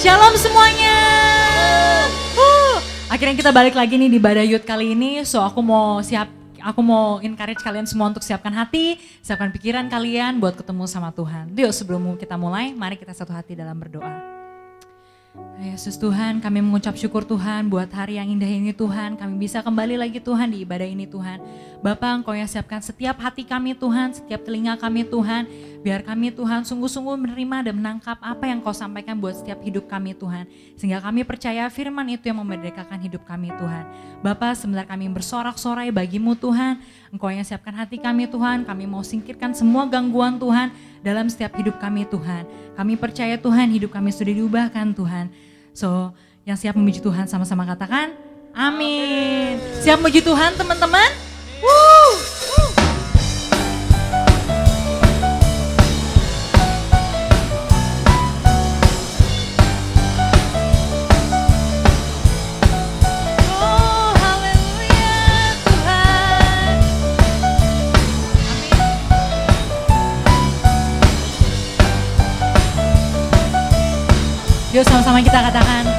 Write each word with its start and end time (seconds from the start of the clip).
Shalom 0.00 0.32
semuanya. 0.32 0.96
Uh, 2.32 2.80
akhirnya 3.12 3.36
kita 3.36 3.52
balik 3.52 3.76
lagi 3.76 4.00
nih 4.00 4.08
di 4.08 4.16
Badayut 4.16 4.64
kali 4.64 4.96
ini. 4.96 5.20
So 5.28 5.44
aku 5.44 5.60
mau 5.60 6.00
siap, 6.00 6.24
aku 6.56 6.80
mau 6.80 7.20
encourage 7.20 7.60
kalian 7.60 7.84
semua 7.84 8.08
untuk 8.08 8.24
siapkan 8.24 8.48
hati, 8.56 8.96
siapkan 9.20 9.52
pikiran 9.52 9.92
kalian 9.92 10.40
buat 10.40 10.56
ketemu 10.56 10.88
sama 10.88 11.12
Tuhan. 11.12 11.52
Yuk 11.52 11.68
sebelum 11.76 12.16
kita 12.16 12.40
mulai, 12.40 12.72
mari 12.72 12.96
kita 12.96 13.12
satu 13.12 13.36
hati 13.36 13.52
dalam 13.52 13.76
berdoa. 13.76 14.29
Yesus 15.60 16.00
Tuhan, 16.00 16.40
kami 16.40 16.64
mengucap 16.64 16.96
syukur 16.96 17.22
Tuhan 17.22 17.68
buat 17.68 17.86
hari 17.92 18.16
yang 18.16 18.32
indah 18.32 18.48
ini 18.48 18.72
Tuhan. 18.72 19.14
Kami 19.14 19.36
bisa 19.36 19.60
kembali 19.60 20.00
lagi 20.00 20.16
Tuhan 20.16 20.50
di 20.56 20.64
ibadah 20.64 20.88
ini 20.88 21.04
Tuhan. 21.04 21.38
Bapak 21.84 22.24
Engkau 22.24 22.32
yang 22.32 22.48
siapkan 22.48 22.80
setiap 22.80 23.20
hati 23.20 23.44
kami 23.44 23.76
Tuhan, 23.76 24.16
setiap 24.16 24.40
telinga 24.42 24.80
kami 24.80 25.04
Tuhan. 25.04 25.46
Biar 25.80 26.04
kami 26.04 26.32
Tuhan 26.32 26.64
sungguh-sungguh 26.64 27.16
menerima 27.16 27.70
dan 27.70 27.74
menangkap 27.76 28.20
apa 28.20 28.44
yang 28.48 28.60
Kau 28.60 28.72
sampaikan 28.72 29.16
buat 29.16 29.36
setiap 29.36 29.60
hidup 29.64 29.88
kami 29.88 30.12
Tuhan. 30.12 30.44
Sehingga 30.76 31.00
kami 31.00 31.24
percaya 31.24 31.68
firman 31.72 32.04
itu 32.08 32.28
yang 32.28 32.40
memerdekakan 32.40 33.00
hidup 33.00 33.24
kami 33.24 33.48
Tuhan. 33.54 33.84
Bapak 34.20 34.56
sebentar 34.56 34.84
kami 34.84 35.08
bersorak-sorai 35.12 35.88
bagimu 35.88 36.36
Tuhan. 36.36 36.80
Engkau 37.12 37.32
yang 37.32 37.44
siapkan 37.44 37.72
hati 37.72 37.96
kami 37.96 38.28
Tuhan. 38.28 38.68
Kami 38.68 38.84
mau 38.84 39.00
singkirkan 39.00 39.56
semua 39.56 39.88
gangguan 39.88 40.36
Tuhan 40.36 40.68
dalam 41.00 41.28
setiap 41.32 41.56
hidup 41.56 41.80
kami 41.80 42.04
Tuhan. 42.04 42.44
Kami 42.76 42.96
percaya 43.00 43.40
Tuhan 43.40 43.72
hidup 43.72 43.92
kami 43.92 44.12
sudah 44.12 44.36
diubahkan 44.36 44.92
Tuhan. 44.92 45.29
So 45.76 46.12
yang 46.48 46.56
siap 46.56 46.74
memuji 46.74 46.98
Tuhan 47.04 47.28
sama-sama 47.28 47.68
katakan 47.68 48.16
amin. 48.56 49.60
Siap 49.84 50.00
memuji 50.00 50.24
Tuhan 50.24 50.56
teman-teman? 50.56 51.10
Woo! 51.60 51.99
Yuk 74.70 74.86
sama-sama 74.86 75.18
kita 75.18 75.34
katakan 75.50 75.89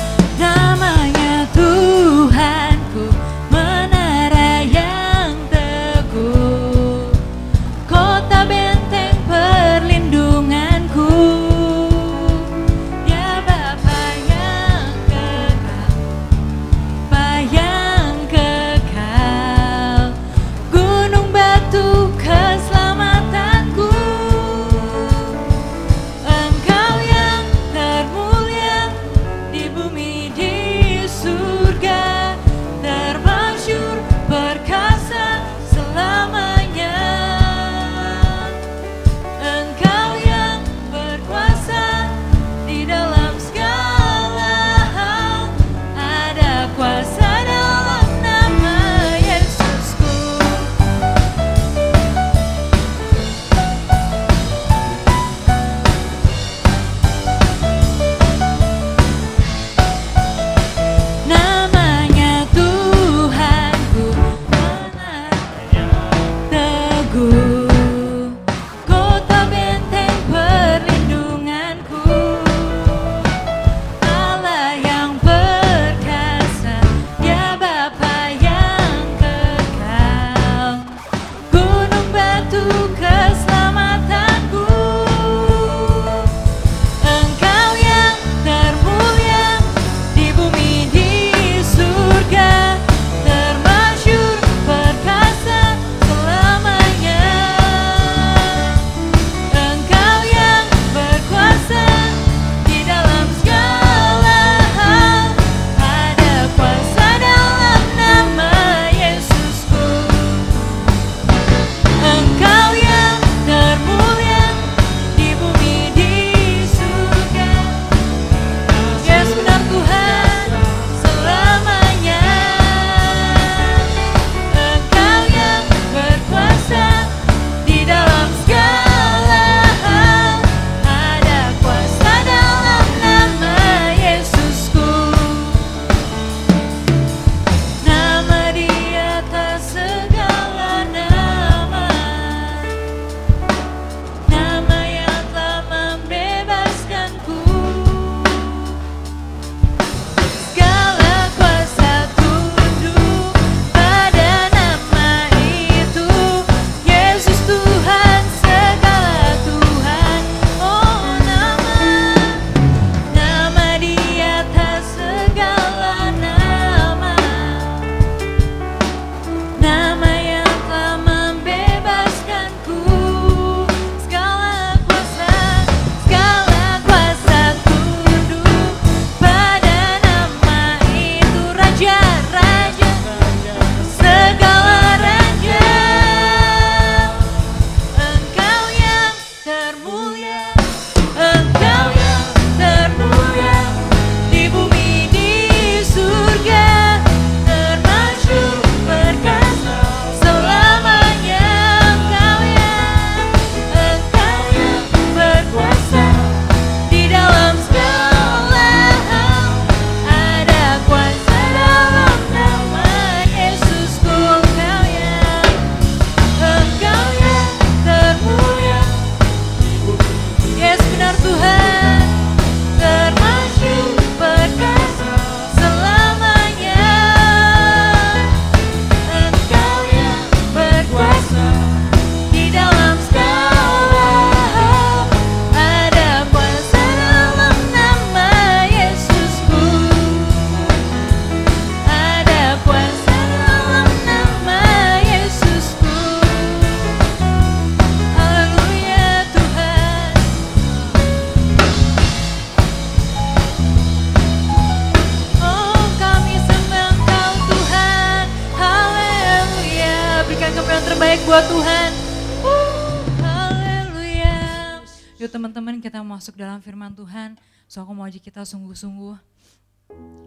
Ajak 268.11 268.27
kita 268.27 268.43
sungguh-sungguh. 268.43 269.15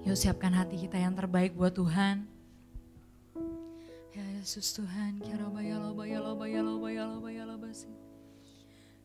Yuk 0.09 0.17
siapkan 0.17 0.57
hati 0.57 0.81
kita 0.81 0.97
yang 0.97 1.13
terbaik 1.13 1.53
buat 1.53 1.69
Tuhan. 1.69 2.25
Ya 4.17 4.25
Yesus 4.41 4.73
Tuhan, 4.73 5.21
ya 5.21 5.37
Roba 5.37 5.61
ya 5.61 5.77
Loba 5.77 6.09
ya 6.09 6.17
Loba 6.25 6.49
ya 6.49 6.65
Loba 6.65 6.89
ya 6.89 7.05
Loba 7.05 7.29
ya 7.29 7.45
Loba 7.45 7.69
sih. 7.77 7.93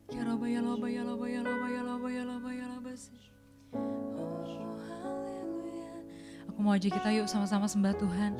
Ya 0.08 0.24
ya 0.24 0.24
Loba 0.24 0.48
ya 0.48 0.64
Loba 0.64 0.88
ya 0.88 1.04
Loba 1.04 1.28
ya 1.28 1.82
Loba 1.84 2.08
ya 2.08 2.24
Loba 2.24 2.50
ya 2.56 2.66
Loba 2.72 2.92
sih. 2.96 3.20
Oh. 3.76 4.48
Aku 6.48 6.58
mau 6.64 6.72
ajak 6.72 6.96
kita 6.96 7.12
yuk 7.20 7.28
sama-sama 7.28 7.68
sembah 7.68 7.92
Tuhan. 8.00 8.32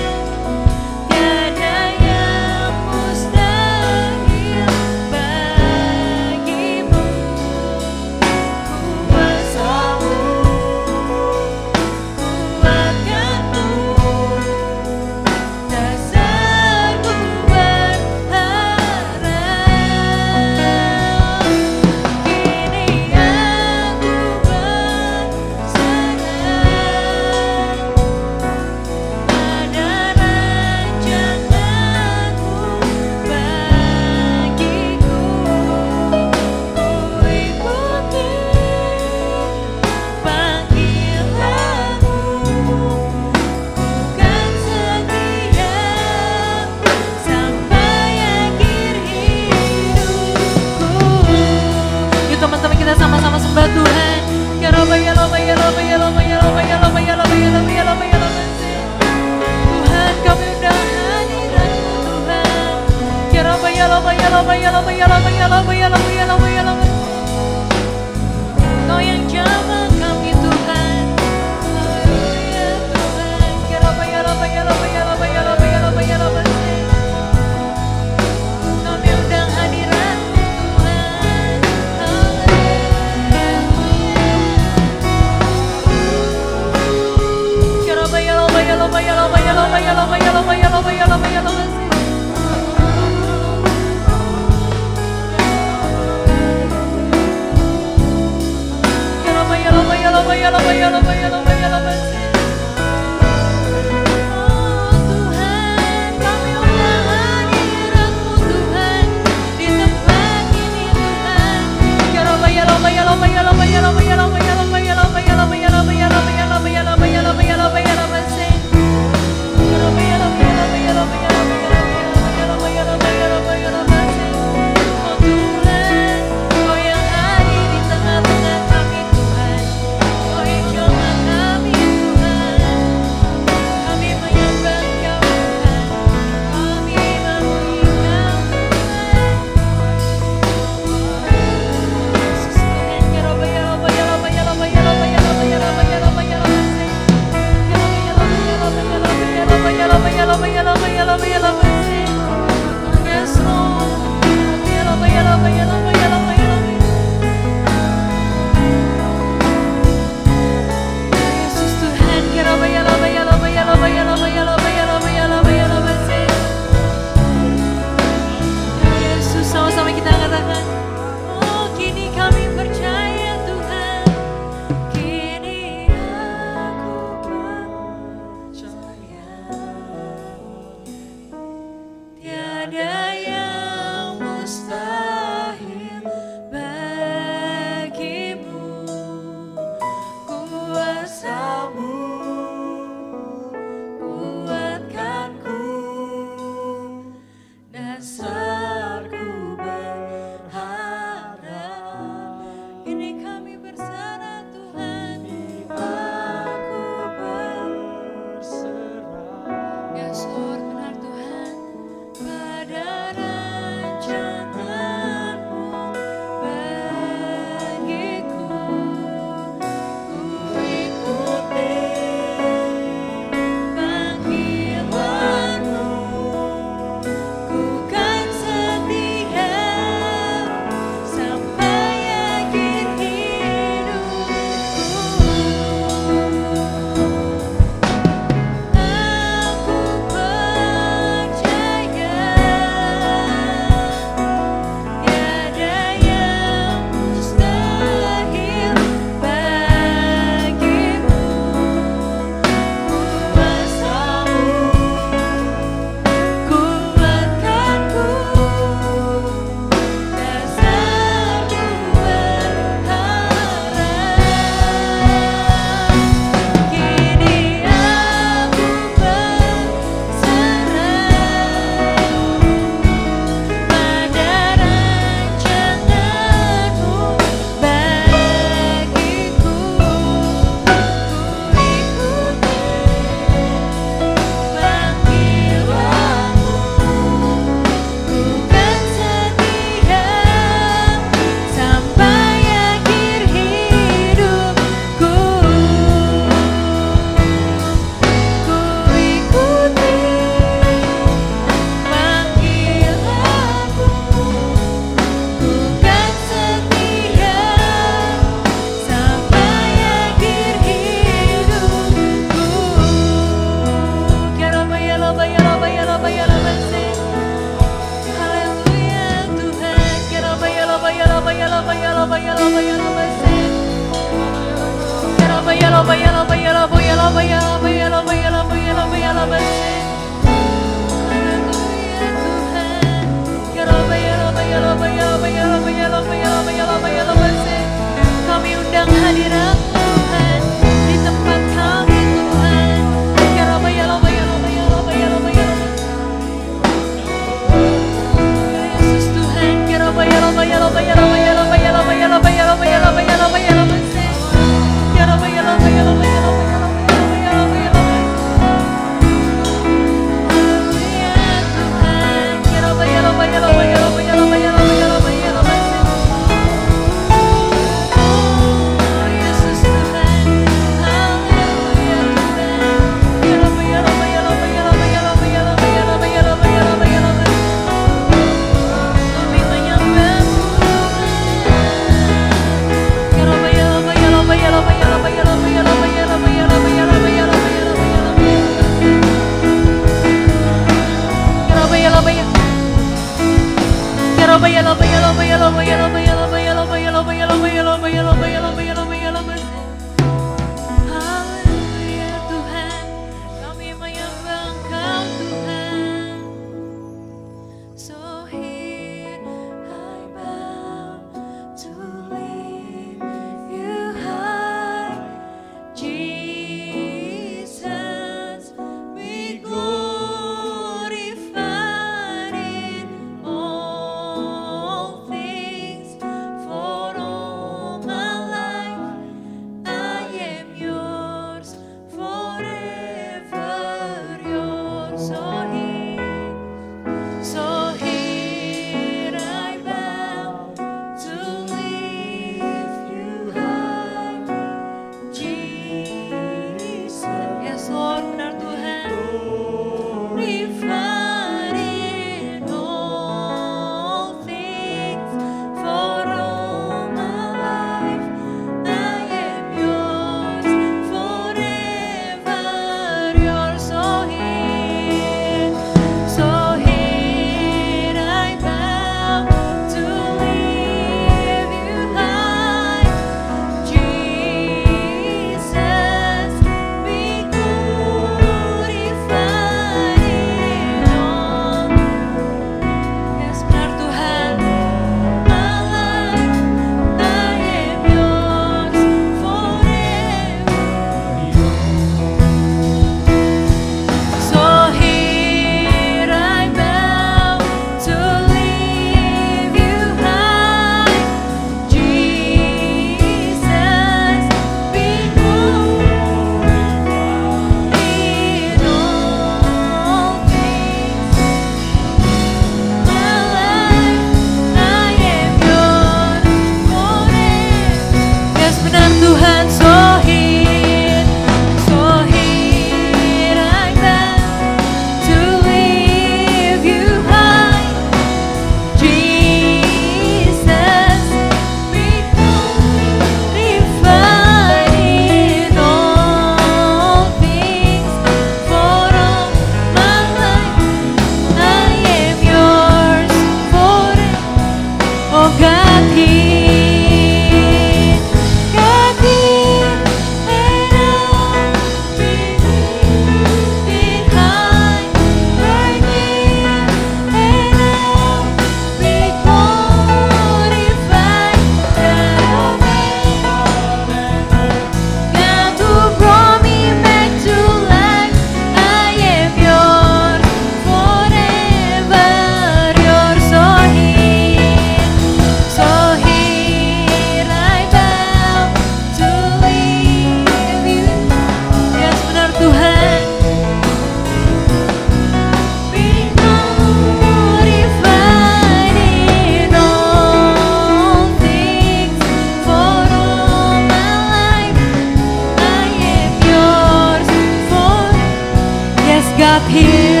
up 599.31 599.47
here. 599.49 600.00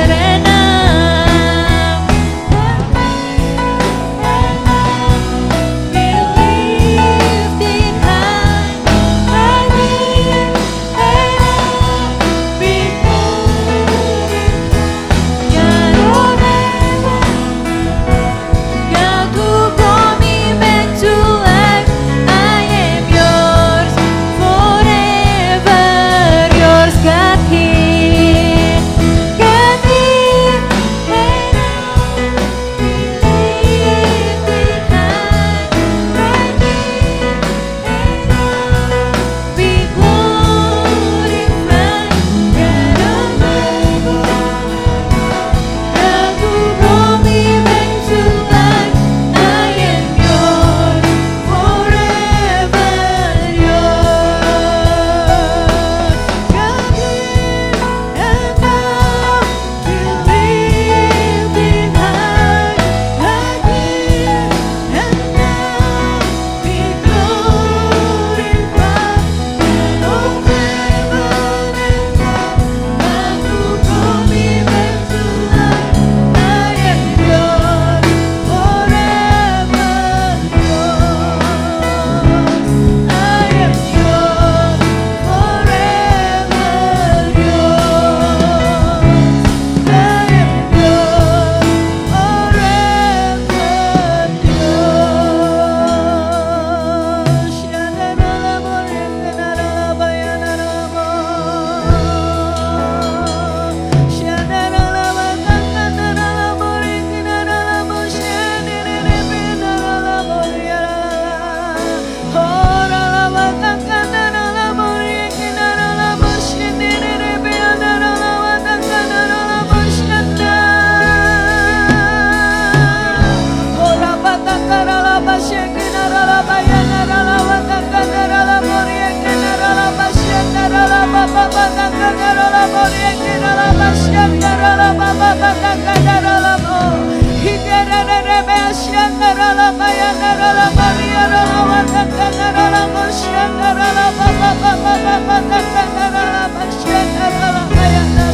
Şenler 143.11 143.75
ala 143.75 144.07
baba 144.19 144.51
baba 144.61 144.93
baba 145.05 145.37
şenler 145.63 146.13
ala 146.13 146.43
şenler 146.83 147.35
ala 147.47 148.30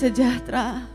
sejahtera. 0.00 0.88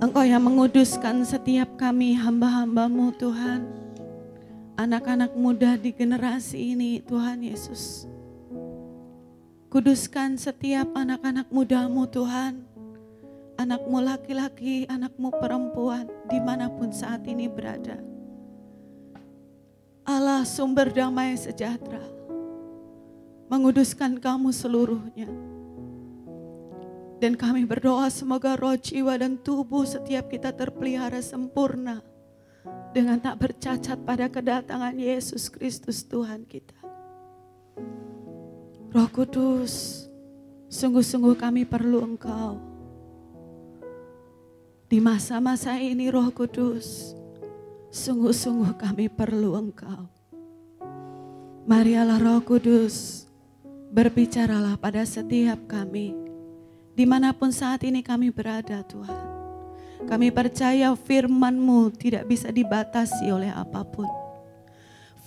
Engkau 0.00 0.24
yang 0.24 0.40
menguduskan 0.40 1.20
setiap 1.20 1.76
kami 1.76 2.16
hamba-hambamu 2.16 3.12
Tuhan. 3.12 3.60
Anak-anak 4.80 5.36
muda 5.36 5.76
di 5.76 5.92
generasi 5.92 6.72
ini 6.72 7.04
Tuhan 7.04 7.44
Yesus. 7.44 8.08
Kuduskan 9.68 10.40
setiap 10.40 10.88
anak-anak 10.96 11.52
mudamu 11.52 12.08
Tuhan. 12.08 12.64
Anakmu 13.60 14.00
laki-laki, 14.00 14.88
anakmu 14.88 15.28
perempuan, 15.36 16.08
di 16.32 16.40
mana 16.40 16.72
pun 16.72 16.88
saat 16.88 17.20
ini 17.28 17.52
berada. 17.52 18.00
Allah 20.08 20.40
sumber 20.48 20.88
damai 20.88 21.36
sejahtera. 21.36 22.00
Menguduskan 23.52 24.16
kamu 24.16 24.56
seluruhnya 24.56 25.55
dan 27.16 27.32
kami 27.32 27.64
berdoa 27.64 28.12
semoga 28.12 28.60
roh, 28.60 28.76
jiwa, 28.76 29.16
dan 29.16 29.40
tubuh 29.40 29.88
setiap 29.88 30.28
kita 30.28 30.52
terpelihara 30.52 31.24
sempurna. 31.24 32.04
Dengan 32.92 33.20
tak 33.20 33.40
bercacat 33.40 34.00
pada 34.04 34.28
kedatangan 34.28 34.96
Yesus 34.96 35.52
Kristus 35.52 36.04
Tuhan 36.04 36.44
kita. 36.48 36.76
Roh 38.92 39.08
Kudus, 39.12 40.04
sungguh-sungguh 40.72 41.36
kami 41.36 41.68
perlu 41.68 42.00
Engkau. 42.04 42.56
Di 44.88 44.96
masa-masa 45.00 45.76
ini 45.76 46.08
Roh 46.08 46.32
Kudus, 46.32 47.12
sungguh-sungguh 47.92 48.76
kami 48.80 49.12
perlu 49.12 49.56
Engkau. 49.56 50.08
Marialah 51.68 52.16
Roh 52.16 52.40
Kudus, 52.40 53.28
berbicaralah 53.92 54.80
pada 54.80 55.04
setiap 55.04 55.60
kami 55.68 56.25
di 56.96 57.04
mana 57.04 57.36
pun 57.36 57.52
saat 57.52 57.84
ini 57.84 58.00
kami 58.00 58.32
berada 58.32 58.80
Tuhan. 58.80 59.36
Kami 60.08 60.32
percaya 60.32 60.96
firman-Mu 60.96 61.92
tidak 61.92 62.24
bisa 62.24 62.48
dibatasi 62.48 63.28
oleh 63.28 63.52
apa 63.52 63.84
pun. 63.84 64.08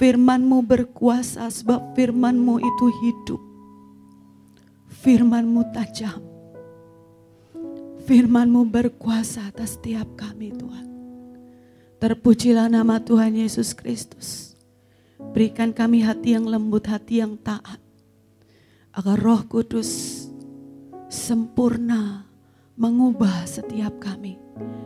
Firman-Mu 0.01 0.65
berkuasa 0.65 1.45
sebab 1.45 1.93
firman-Mu 1.93 2.57
itu 2.57 2.85
hidup. 3.05 3.41
Firman-Mu 5.05 5.61
tajam. 5.69 6.17
Firman-Mu 8.09 8.65
berkuasa 8.65 9.53
atas 9.53 9.77
setiap 9.77 10.09
kami 10.17 10.49
Tuhan. 10.57 10.89
Terpujilah 12.01 12.71
nama 12.71 12.97
Tuhan 12.97 13.37
Yesus 13.37 13.77
Kristus. 13.77 14.57
Berikan 15.19 15.69
kami 15.75 16.01
hati 16.01 16.33
yang 16.33 16.47
lembut, 16.47 16.87
hati 16.89 17.21
yang 17.21 17.35
taat. 17.37 17.77
Agar 18.95 19.19
roh 19.19 19.43
kudus 19.45 20.18
sempurna 21.09 22.29
mengubah 22.77 23.49
setiap 23.49 23.97
kami 23.97 24.37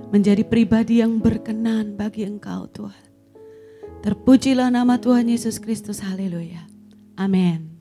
menjadi 0.07 0.47
pribadi 0.47 1.03
yang 1.03 1.19
berkenan 1.19 1.99
bagi 1.99 2.23
Engkau 2.23 2.63
Tuhan. 2.71 3.05
Terpujilah 3.99 4.71
nama 4.71 4.95
Tuhan 4.95 5.27
Yesus 5.27 5.59
Kristus. 5.59 5.99
Haleluya. 5.99 6.63
Amin. 7.19 7.75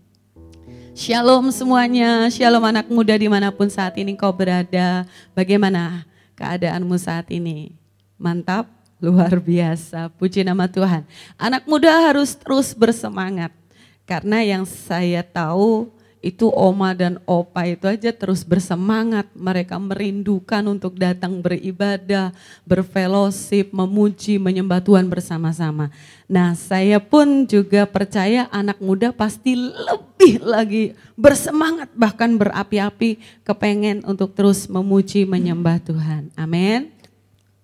Shalom 0.92 1.54
semuanya, 1.54 2.28
shalom 2.28 2.66
anak 2.66 2.90
muda 2.90 3.16
di 3.16 3.30
mana 3.30 3.48
pun 3.54 3.70
saat 3.70 3.94
ini 3.96 4.18
kau 4.18 4.34
berada. 4.34 5.06
Bagaimana 5.38 6.04
keadaanmu 6.34 6.98
saat 6.98 7.30
ini? 7.30 7.78
Mantap, 8.18 8.68
luar 8.98 9.38
biasa. 9.38 10.10
Puji 10.18 10.42
nama 10.42 10.66
Tuhan. 10.66 11.06
Anak 11.38 11.64
muda 11.64 11.90
harus 12.10 12.34
terus 12.34 12.74
bersemangat. 12.74 13.54
Karena 14.02 14.42
yang 14.42 14.66
saya 14.66 15.22
tahu 15.22 15.88
itu 16.22 16.46
oma 16.54 16.94
dan 16.94 17.18
opa 17.26 17.66
itu 17.66 17.90
aja 17.90 18.14
terus 18.14 18.46
bersemangat. 18.46 19.26
Mereka 19.34 19.74
merindukan 19.82 20.62
untuk 20.70 20.94
datang 20.94 21.42
beribadah, 21.42 22.30
berfellowship, 22.62 23.74
memuji, 23.74 24.38
menyembah 24.38 24.78
Tuhan 24.78 25.10
bersama-sama. 25.10 25.90
Nah 26.30 26.54
saya 26.54 27.02
pun 27.02 27.44
juga 27.50 27.84
percaya 27.90 28.46
anak 28.54 28.78
muda 28.78 29.10
pasti 29.10 29.58
lebih 29.58 30.38
lagi 30.46 30.94
bersemangat 31.18 31.90
bahkan 31.98 32.38
berapi-api 32.38 33.18
kepengen 33.42 34.06
untuk 34.06 34.38
terus 34.38 34.70
memuji, 34.70 35.26
menyembah 35.26 35.82
Tuhan. 35.82 36.30
Amin. 36.38 36.94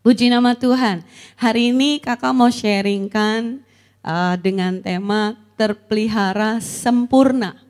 Puji 0.03 0.35
nama 0.35 0.59
Tuhan. 0.59 1.07
Hari 1.39 1.71
ini 1.71 2.03
kakak 2.03 2.35
mau 2.35 2.51
sharingkan 2.51 3.63
uh, 4.03 4.35
dengan 4.35 4.83
tema 4.83 5.39
terpelihara 5.55 6.59
sempurna 6.59 7.68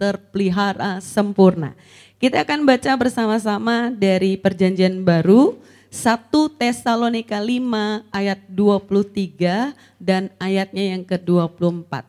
terpelihara 0.00 1.04
sempurna. 1.04 1.76
Kita 2.16 2.40
akan 2.48 2.64
baca 2.64 2.96
bersama-sama 2.96 3.92
dari 3.92 4.40
perjanjian 4.40 5.04
baru 5.04 5.60
1 5.92 6.32
Tesalonika 6.56 7.36
5 7.36 8.08
ayat 8.08 8.40
23 8.48 9.76
dan 10.00 10.32
ayatnya 10.40 10.96
yang 10.96 11.04
ke-24. 11.04 12.08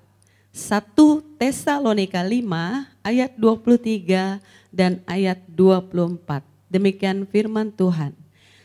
1 0.56 1.40
Tesalonika 1.40 2.24
5 2.24 3.04
ayat 3.04 3.32
23 3.36 4.40
dan 4.72 5.04
ayat 5.04 5.44
24. 5.52 6.48
Demikian 6.72 7.28
firman 7.28 7.76
Tuhan. 7.76 8.16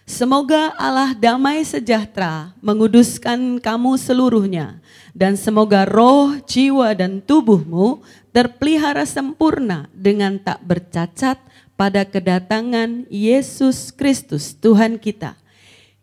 Semoga 0.06 0.70
Allah 0.78 1.18
damai 1.18 1.66
sejahtera 1.66 2.54
menguduskan 2.62 3.58
kamu 3.58 3.98
seluruhnya 3.98 4.78
dan 5.10 5.34
semoga 5.34 5.82
roh, 5.82 6.38
jiwa 6.46 6.94
dan 6.94 7.18
tubuhmu 7.18 8.06
terpelihara 8.30 9.02
sempurna 9.02 9.90
dengan 9.90 10.38
tak 10.38 10.62
bercacat 10.62 11.42
pada 11.74 12.06
kedatangan 12.06 13.10
Yesus 13.10 13.90
Kristus 13.90 14.54
Tuhan 14.54 15.02
kita. 15.02 15.34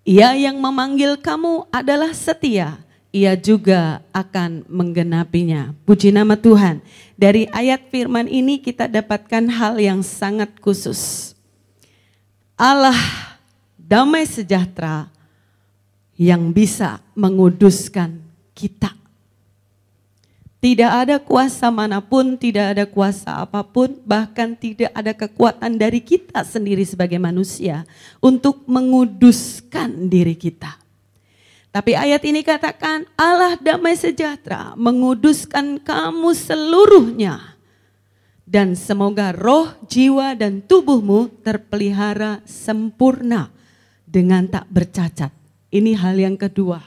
Ia 0.03 0.35
yang 0.35 0.59
memanggil 0.59 1.15
kamu 1.23 1.71
adalah 1.71 2.11
setia, 2.11 2.83
ia 3.15 3.39
juga 3.39 4.03
akan 4.11 4.67
menggenapinya. 4.67 5.71
Puji 5.87 6.11
nama 6.11 6.35
Tuhan. 6.35 6.83
Dari 7.15 7.47
ayat 7.55 7.87
firman 7.87 8.27
ini 8.27 8.59
kita 8.59 8.91
dapatkan 8.91 9.47
hal 9.47 9.79
yang 9.79 10.03
sangat 10.03 10.59
khusus. 10.59 11.31
Allah 12.59 12.99
damai 13.93 14.25
sejahtera 14.25 15.05
yang 16.17 16.49
bisa 16.49 16.97
menguduskan 17.13 18.25
kita. 18.57 18.89
Tidak 20.57 20.89
ada 20.89 21.21
kuasa 21.21 21.69
mana 21.69 22.01
pun, 22.01 22.33
tidak 22.33 22.73
ada 22.73 22.85
kuasa 22.89 23.45
apa 23.45 23.61
pun, 23.61 23.93
bahkan 24.01 24.57
tidak 24.57 24.89
ada 24.97 25.13
kekuatan 25.13 25.77
dari 25.77 26.01
kita 26.01 26.41
sendiri 26.41 26.81
sebagai 26.89 27.21
manusia 27.21 27.85
untuk 28.17 28.65
menguduskan 28.65 30.09
diri 30.09 30.33
kita. 30.33 30.73
Tapi 31.69 31.93
ayat 31.93 32.25
ini 32.25 32.41
katakan 32.41 33.05
Allah 33.13 33.61
damai 33.61 33.93
sejahtera 33.93 34.73
menguduskan 34.73 35.77
kamu 35.77 36.33
seluruhnya. 36.33 37.53
Dan 38.41 38.73
semoga 38.73 39.29
roh, 39.37 39.69
jiwa, 39.85 40.33
dan 40.33 40.65
tubuhmu 40.65 41.29
terpelihara 41.45 42.41
sempurna 42.45 43.53
dengan 44.13 44.45
tak 44.45 44.69
bercacat. 44.69 45.33
Ini 45.73 45.97
hal 45.97 46.21
yang 46.21 46.37
kedua. 46.37 46.77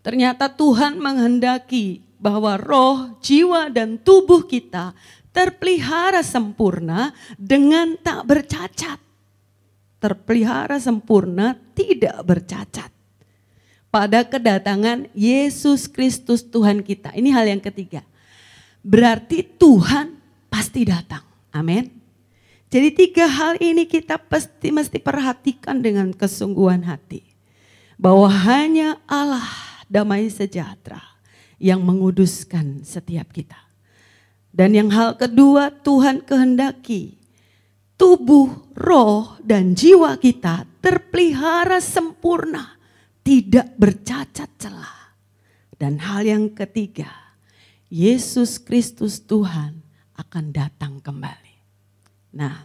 Ternyata 0.00 0.48
Tuhan 0.48 0.96
menghendaki 0.96 2.00
bahwa 2.16 2.56
roh, 2.56 3.20
jiwa, 3.20 3.68
dan 3.68 4.00
tubuh 4.00 4.48
kita 4.48 4.96
terpelihara 5.36 6.24
sempurna 6.24 7.12
dengan 7.36 7.92
tak 8.00 8.24
bercacat. 8.24 8.96
Terpelihara 10.00 10.80
sempurna 10.80 11.54
tidak 11.76 12.24
bercacat. 12.24 12.90
Pada 13.92 14.24
kedatangan 14.24 15.12
Yesus 15.12 15.84
Kristus 15.84 16.40
Tuhan 16.40 16.80
kita. 16.80 17.12
Ini 17.12 17.28
hal 17.28 17.52
yang 17.52 17.60
ketiga. 17.60 18.00
Berarti 18.80 19.44
Tuhan 19.44 20.16
pasti 20.48 20.88
datang. 20.88 21.22
Amin. 21.52 22.01
Jadi 22.72 22.88
tiga 22.96 23.28
hal 23.28 23.60
ini 23.60 23.84
kita 23.84 24.16
pasti 24.16 24.72
mesti 24.72 24.96
perhatikan 24.96 25.84
dengan 25.84 26.08
kesungguhan 26.16 26.88
hati. 26.88 27.20
Bahwa 28.00 28.32
hanya 28.32 28.96
Allah 29.04 29.44
damai 29.92 30.32
sejahtera 30.32 31.04
yang 31.60 31.84
menguduskan 31.84 32.80
setiap 32.80 33.28
kita. 33.36 33.60
Dan 34.48 34.72
yang 34.72 34.88
hal 34.88 35.20
kedua 35.20 35.68
Tuhan 35.68 36.24
kehendaki 36.24 37.22
tubuh, 38.02 38.50
roh, 38.74 39.38
dan 39.46 39.78
jiwa 39.78 40.18
kita 40.18 40.66
terpelihara 40.82 41.78
sempurna, 41.78 42.74
tidak 43.22 43.70
bercacat 43.78 44.50
celah. 44.58 45.14
Dan 45.78 46.02
hal 46.02 46.26
yang 46.26 46.50
ketiga, 46.50 47.06
Yesus 47.86 48.58
Kristus 48.58 49.22
Tuhan 49.22 49.86
akan 50.18 50.44
datang 50.50 50.98
kembali. 50.98 51.41
Nah, 52.32 52.64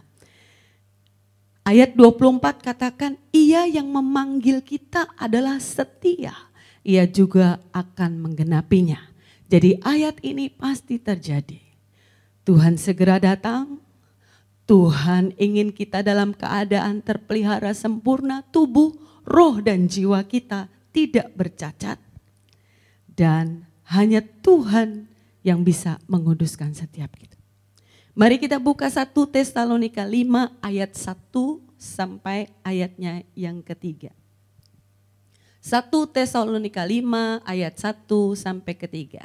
ayat 1.62 1.94
24 1.94 2.64
katakan, 2.64 3.20
ia 3.30 3.68
yang 3.68 3.86
memanggil 3.92 4.64
kita 4.64 5.12
adalah 5.14 5.60
setia. 5.60 6.34
Ia 6.82 7.04
juga 7.04 7.60
akan 7.76 8.24
menggenapinya. 8.24 8.98
Jadi 9.48 9.80
ayat 9.84 10.20
ini 10.24 10.48
pasti 10.48 11.00
terjadi. 11.00 11.60
Tuhan 12.48 12.80
segera 12.80 13.20
datang, 13.20 13.80
Tuhan 14.68 15.32
ingin 15.40 15.72
kita 15.72 16.04
dalam 16.04 16.36
keadaan 16.36 17.00
terpelihara 17.00 17.72
sempurna 17.72 18.44
tubuh, 18.52 18.92
roh 19.24 19.60
dan 19.64 19.88
jiwa 19.88 20.20
kita 20.28 20.68
tidak 20.92 21.32
bercacat. 21.32 21.96
Dan 23.08 23.64
hanya 23.88 24.20
Tuhan 24.20 25.08
yang 25.40 25.64
bisa 25.64 25.96
menguduskan 26.04 26.76
setiap 26.76 27.16
kita. 27.16 27.37
Mari 28.18 28.42
kita 28.42 28.58
buka 28.58 28.90
1 28.90 29.14
Tesalonika 29.30 30.02
5 30.02 30.50
ayat 30.58 30.90
1 30.90 31.14
sampai 31.78 32.50
ayatnya 32.66 33.22
yang 33.38 33.62
ketiga. 33.62 34.10
1 35.62 35.86
Tesalonika 36.10 36.82
5 36.82 36.98
ayat 37.46 37.78
1 37.78 37.94
sampai 38.34 38.74
ketiga. 38.74 39.22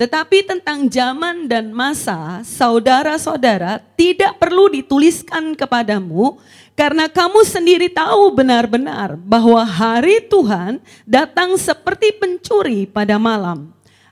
Tetapi 0.00 0.40
tentang 0.40 0.88
zaman 0.88 1.52
dan 1.52 1.68
masa, 1.68 2.40
saudara-saudara 2.48 3.76
tidak 3.92 4.40
perlu 4.40 4.72
dituliskan 4.72 5.52
kepadamu 5.52 6.40
karena 6.72 7.12
kamu 7.12 7.44
sendiri 7.44 7.92
tahu 7.92 8.32
benar-benar 8.32 9.20
bahwa 9.20 9.60
hari 9.68 10.24
Tuhan 10.32 10.80
datang 11.04 11.60
seperti 11.60 12.16
pencuri 12.16 12.88
pada 12.88 13.20
malam. 13.20 13.68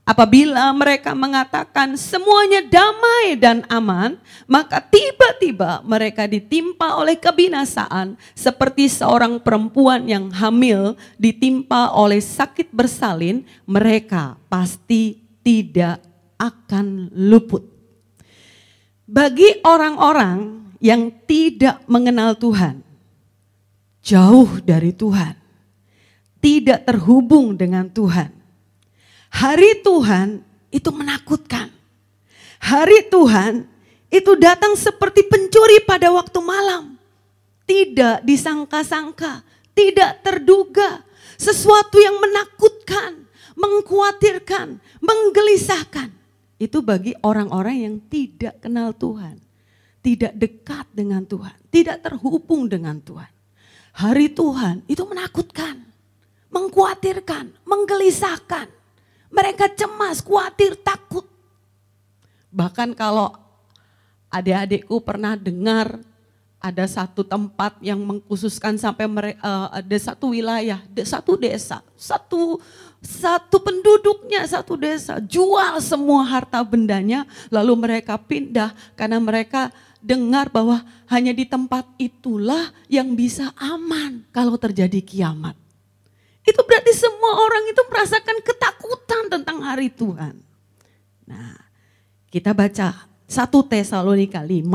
Apabila 0.07 0.71
mereka 0.71 1.19
mengatakan 1.19 1.99
semuanya 1.99 2.63
damai 2.63 3.35
dan 3.35 3.67
aman, 3.67 4.15
maka 4.47 4.79
tiba-tiba 4.79 5.83
mereka 5.83 6.31
ditimpa 6.31 6.95
oleh 6.95 7.19
kebinasaan 7.19 8.15
seperti 8.31 8.87
seorang 8.87 9.43
perempuan 9.43 10.07
yang 10.07 10.31
hamil 10.31 10.95
ditimpa 11.19 11.91
oleh 11.91 12.23
sakit 12.23 12.71
bersalin, 12.71 13.43
mereka 13.67 14.39
pasti 14.47 15.27
tidak 15.43 15.99
akan 16.39 17.11
luput. 17.11 17.67
Bagi 19.11 19.59
orang-orang 19.67 20.71
yang 20.79 21.11
tidak 21.27 21.83
mengenal 21.91 22.39
Tuhan, 22.39 22.79
jauh 24.07 24.63
dari 24.63 24.95
Tuhan, 24.95 25.35
tidak 26.39 26.87
terhubung 26.87 27.59
dengan 27.59 27.91
Tuhan, 27.91 28.36
Hari 29.37 29.85
Tuhan 29.85 30.41
itu 30.73 30.89
menakutkan. 30.89 31.69
Hari 32.57 33.13
Tuhan 33.13 33.69
itu 34.09 34.33
datang 34.41 34.73
seperti 34.81 35.29
pencuri 35.29 35.85
pada 35.85 36.09
waktu 36.09 36.41
malam. 36.41 36.97
Tidak 37.69 38.25
disangka-sangka, 38.25 39.45
tidak 39.77 40.25
terduga. 40.25 41.05
Sesuatu 41.37 42.01
yang 42.01 42.17
menakutkan, 42.17 43.29
mengkhawatirkan, 43.53 44.81
menggelisahkan. 45.05 46.09
Itu 46.57 46.81
bagi 46.81 47.13
orang-orang 47.21 47.77
yang 47.77 47.97
tidak 48.09 48.65
kenal 48.65 48.97
Tuhan. 48.97 49.37
Tidak 50.01 50.33
dekat 50.33 50.89
dengan 50.97 51.29
Tuhan, 51.29 51.53
tidak 51.69 52.01
terhubung 52.01 52.73
dengan 52.73 52.97
Tuhan. 53.05 53.29
Hari 54.01 54.33
Tuhan 54.33 54.81
itu 54.89 55.05
menakutkan, 55.05 55.77
mengkhawatirkan, 56.49 57.53
menggelisahkan. 57.69 58.86
Mereka 59.31 59.73
cemas, 59.75 60.23
khawatir, 60.23 60.79
takut. 60.81 61.27
Bahkan 62.51 62.97
kalau 62.97 63.35
adik-adikku 64.33 65.03
pernah 65.03 65.37
dengar 65.37 66.01
ada 66.57 66.85
satu 66.89 67.23
tempat 67.23 67.79
yang 67.85 68.01
mengkhususkan 68.01 68.75
sampai 68.81 69.07
mere, 69.07 69.33
uh, 69.45 69.71
ada 69.71 69.97
satu 70.01 70.35
wilayah, 70.35 70.83
satu 71.05 71.39
desa, 71.39 71.85
satu 71.95 72.59
satu 73.07 73.63
penduduknya 73.63 74.43
satu 74.51 74.75
desa 74.75 75.23
jual 75.23 75.79
semua 75.79 76.27
harta 76.27 76.59
bendanya 76.67 77.23
lalu 77.55 77.79
mereka 77.79 78.19
pindah 78.19 78.75
karena 78.99 79.23
mereka 79.23 79.71
dengar 80.03 80.51
bahwa 80.51 80.83
hanya 81.07 81.31
di 81.31 81.47
tempat 81.47 81.87
itulah 81.99 82.75
yang 82.91 83.15
bisa 83.15 83.55
aman 83.59 84.27
kalau 84.35 84.55
terjadi 84.59 85.03
kiamat. 85.03 85.55
Itu 86.47 86.63
berarti 86.63 86.95
semua 86.95 87.43
orang 87.43 87.67
itu 87.67 87.83
merasakan 87.91 88.36
hari 89.87 89.95
Tuhan. 89.95 90.35
Nah, 91.31 91.55
kita 92.27 92.51
baca 92.51 93.07
1 93.31 93.71
Tesalonika 93.71 94.43
5 94.43 94.67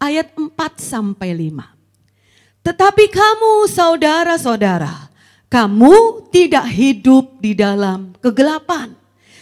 ayat 0.00 0.32
4 0.32 0.56
sampai 0.80 1.36
5. 1.36 2.64
Tetapi 2.64 3.04
kamu 3.12 3.68
saudara-saudara, 3.68 5.12
kamu 5.52 6.24
tidak 6.32 6.64
hidup 6.64 7.36
di 7.44 7.52
dalam 7.52 8.16
kegelapan. 8.24 8.96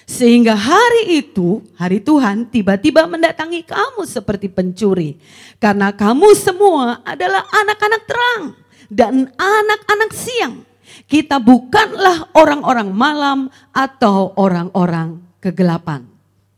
Sehingga 0.06 0.58
hari 0.58 1.22
itu, 1.22 1.62
hari 1.78 2.02
Tuhan 2.02 2.50
tiba-tiba 2.50 3.06
mendatangi 3.06 3.62
kamu 3.62 4.02
seperti 4.10 4.50
pencuri. 4.50 5.22
Karena 5.62 5.94
kamu 5.94 6.34
semua 6.34 6.98
adalah 7.06 7.46
anak-anak 7.46 8.02
terang 8.10 8.42
dan 8.90 9.30
anak-anak 9.38 10.10
siang. 10.10 10.66
Kita 11.06 11.38
bukanlah 11.38 12.34
orang-orang 12.34 12.90
malam 12.90 13.38
atau 13.70 14.34
orang-orang 14.34 15.22
kegelapan. 15.38 16.02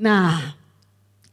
Nah, 0.00 0.56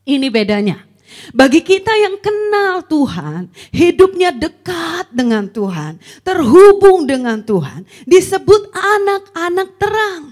ini 0.04 0.28
bedanya. 0.28 0.84
Bagi 1.32 1.64
kita 1.64 1.96
yang 1.96 2.20
kenal 2.20 2.84
Tuhan, 2.84 3.48
hidupnya 3.72 4.36
dekat 4.36 5.10
dengan 5.16 5.48
Tuhan, 5.48 5.96
terhubung 6.28 7.08
dengan 7.08 7.40
Tuhan, 7.40 7.88
disebut 8.04 8.76
anak-anak 8.76 9.70
terang. 9.80 10.24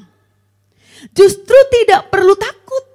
Justru 1.15 1.55
tidak 1.71 2.11
perlu 2.11 2.35
takut, 2.35 2.85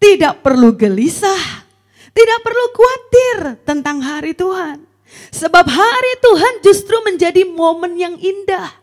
tidak 0.00 0.40
perlu 0.40 0.72
gelisah, 0.72 1.68
tidak 2.16 2.40
perlu 2.40 2.64
khawatir 2.72 3.36
tentang 3.68 4.00
hari 4.00 4.32
Tuhan. 4.32 4.84
Sebab 5.36 5.68
hari 5.68 6.12
Tuhan 6.24 6.54
justru 6.64 6.96
menjadi 7.04 7.44
momen 7.44 8.00
yang 8.00 8.16
indah. 8.16 8.81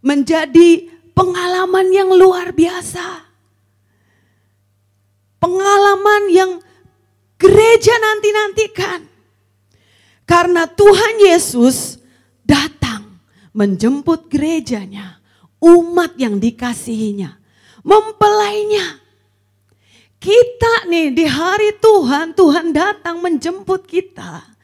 Menjadi 0.00 0.86
pengalaman 1.16 1.90
yang 1.90 2.14
luar 2.14 2.54
biasa. 2.54 3.26
Pengalaman 5.42 6.22
yang 6.30 6.52
gereja 7.38 7.94
nanti-nantikan. 7.98 9.00
Karena 10.28 10.68
Tuhan 10.68 11.14
Yesus 11.24 11.96
datang 12.44 13.16
menjemput 13.56 14.28
gerejanya, 14.28 15.18
umat 15.56 16.14
yang 16.20 16.36
dikasihinya, 16.36 17.40
mempelainya. 17.80 19.00
Kita 20.18 20.90
nih 20.90 21.14
di 21.14 21.24
hari 21.24 21.78
Tuhan, 21.78 22.34
Tuhan 22.34 22.74
datang 22.74 23.22
menjemput 23.22 23.86
kita. 23.86 24.57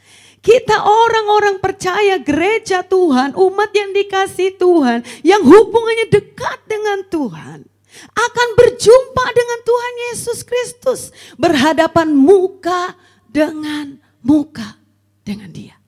Kita 0.44 0.84
orang-orang 0.84 1.56
percaya 1.56 2.20
gereja 2.20 2.84
Tuhan, 2.84 3.32
umat 3.32 3.72
yang 3.72 3.96
dikasih 3.96 4.60
Tuhan, 4.60 5.00
yang 5.24 5.40
hubungannya 5.40 6.12
dekat 6.12 6.60
dengan 6.68 7.00
Tuhan 7.08 7.64
akan 8.12 8.48
berjumpa 8.58 9.24
dengan 9.32 9.58
Tuhan 9.64 9.94
Yesus 10.10 10.38
Kristus, 10.44 11.00
berhadapan 11.40 12.12
muka 12.12 12.92
dengan 13.30 13.96
muka 14.20 14.76
dengan 15.24 15.48
Dia. 15.48 15.80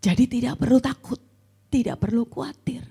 Jadi 0.00 0.24
tidak 0.28 0.60
perlu 0.60 0.78
takut, 0.80 1.20
tidak 1.68 2.04
perlu 2.04 2.28
khawatir, 2.28 2.84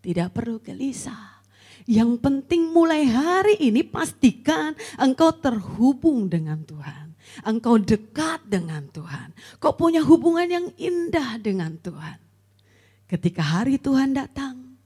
tidak 0.00 0.32
perlu 0.32 0.60
gelisah. 0.60 1.40
Yang 1.84 2.20
penting 2.24 2.72
mulai 2.72 3.04
hari 3.04 3.60
ini 3.60 3.84
pastikan 3.84 4.72
engkau 4.96 5.36
terhubung 5.36 6.32
dengan 6.32 6.64
Tuhan. 6.64 7.03
Engkau 7.42 7.82
dekat 7.82 8.46
dengan 8.46 8.86
Tuhan. 8.94 9.34
Kau 9.58 9.74
punya 9.74 10.04
hubungan 10.06 10.46
yang 10.46 10.66
indah 10.78 11.42
dengan 11.42 11.74
Tuhan. 11.82 12.22
Ketika 13.10 13.42
hari 13.42 13.82
Tuhan 13.82 14.14
datang, 14.14 14.78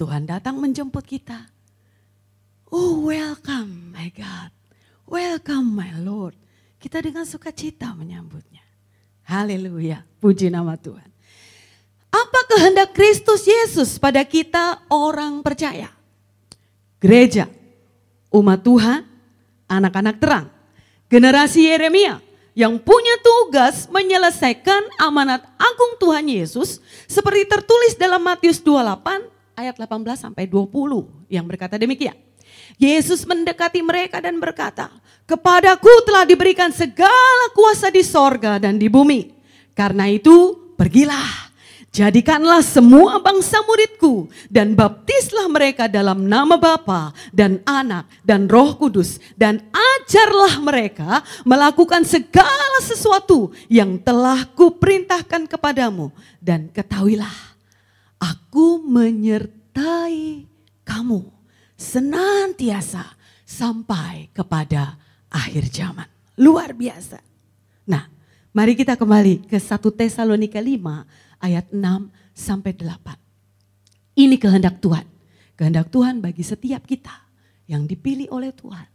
Tuhan 0.00 0.24
datang 0.24 0.56
menjemput 0.56 1.04
kita. 1.04 1.52
Oh 2.72 3.04
welcome 3.04 3.92
my 3.92 4.08
God. 4.16 4.50
Welcome 5.04 5.76
my 5.76 5.92
Lord. 6.00 6.34
Kita 6.80 7.04
dengan 7.04 7.28
sukacita 7.28 7.92
menyambutnya. 7.92 8.64
Haleluya. 9.28 10.02
Puji 10.18 10.48
nama 10.48 10.74
Tuhan. 10.78 11.06
Apa 12.10 12.40
kehendak 12.48 12.96
Kristus 12.96 13.44
Yesus 13.44 14.00
pada 14.00 14.24
kita 14.24 14.80
orang 14.88 15.44
percaya? 15.44 15.92
Gereja, 16.96 17.44
umat 18.32 18.64
Tuhan, 18.64 19.04
anak-anak 19.68 20.16
terang, 20.16 20.48
generasi 21.06 21.70
Yeremia 21.70 22.22
yang 22.56 22.80
punya 22.80 23.20
tugas 23.20 23.84
menyelesaikan 23.92 24.96
amanat 24.96 25.44
agung 25.60 26.00
Tuhan 26.00 26.24
Yesus 26.24 26.80
seperti 27.04 27.44
tertulis 27.44 27.94
dalam 28.00 28.24
Matius 28.24 28.64
28 28.64 29.28
ayat 29.56 29.74
18 29.76 30.16
sampai 30.16 30.48
20 30.48 31.28
yang 31.28 31.44
berkata 31.44 31.76
demikian. 31.76 32.16
Yesus 32.80 33.24
mendekati 33.28 33.80
mereka 33.84 34.20
dan 34.20 34.40
berkata, 34.40 34.88
Kepadaku 35.26 35.90
telah 36.06 36.22
diberikan 36.22 36.70
segala 36.70 37.50
kuasa 37.50 37.90
di 37.90 38.06
sorga 38.06 38.62
dan 38.62 38.78
di 38.78 38.86
bumi. 38.86 39.34
Karena 39.74 40.06
itu 40.06 40.54
pergilah, 40.78 41.45
jadikanlah 41.96 42.60
semua 42.60 43.16
bangsa 43.24 43.56
muridku 43.64 44.28
dan 44.52 44.76
baptislah 44.76 45.48
mereka 45.48 45.88
dalam 45.88 46.28
nama 46.28 46.60
Bapa 46.60 47.16
dan 47.32 47.64
Anak 47.64 48.04
dan 48.20 48.44
Roh 48.52 48.76
Kudus 48.76 49.16
dan 49.32 49.64
ajarlah 49.72 50.60
mereka 50.60 51.24
melakukan 51.48 52.04
segala 52.04 52.84
sesuatu 52.84 53.56
yang 53.72 53.96
telah 53.96 54.44
kuperintahkan 54.52 55.48
kepadamu 55.48 56.12
dan 56.44 56.68
ketahuilah 56.68 57.56
Aku 58.16 58.80
menyertai 58.80 60.48
kamu 60.88 61.20
senantiasa 61.76 63.04
sampai 63.44 64.32
kepada 64.32 64.96
akhir 65.28 65.68
zaman. 65.68 66.08
Luar 66.40 66.72
biasa. 66.72 67.20
Nah, 67.84 68.08
mari 68.56 68.72
kita 68.72 68.96
kembali 68.96 69.44
ke 69.44 69.60
1 69.60 69.76
Tesalonika 69.92 70.56
5 70.56 71.25
ayat 71.40 71.68
6 71.72 71.80
sampai 72.36 72.72
8. 72.72 73.16
Ini 74.16 74.36
kehendak 74.40 74.80
Tuhan. 74.80 75.04
Kehendak 75.56 75.88
Tuhan 75.88 76.20
bagi 76.20 76.44
setiap 76.44 76.84
kita 76.84 77.12
yang 77.68 77.84
dipilih 77.84 78.28
oleh 78.32 78.52
Tuhan. 78.52 78.88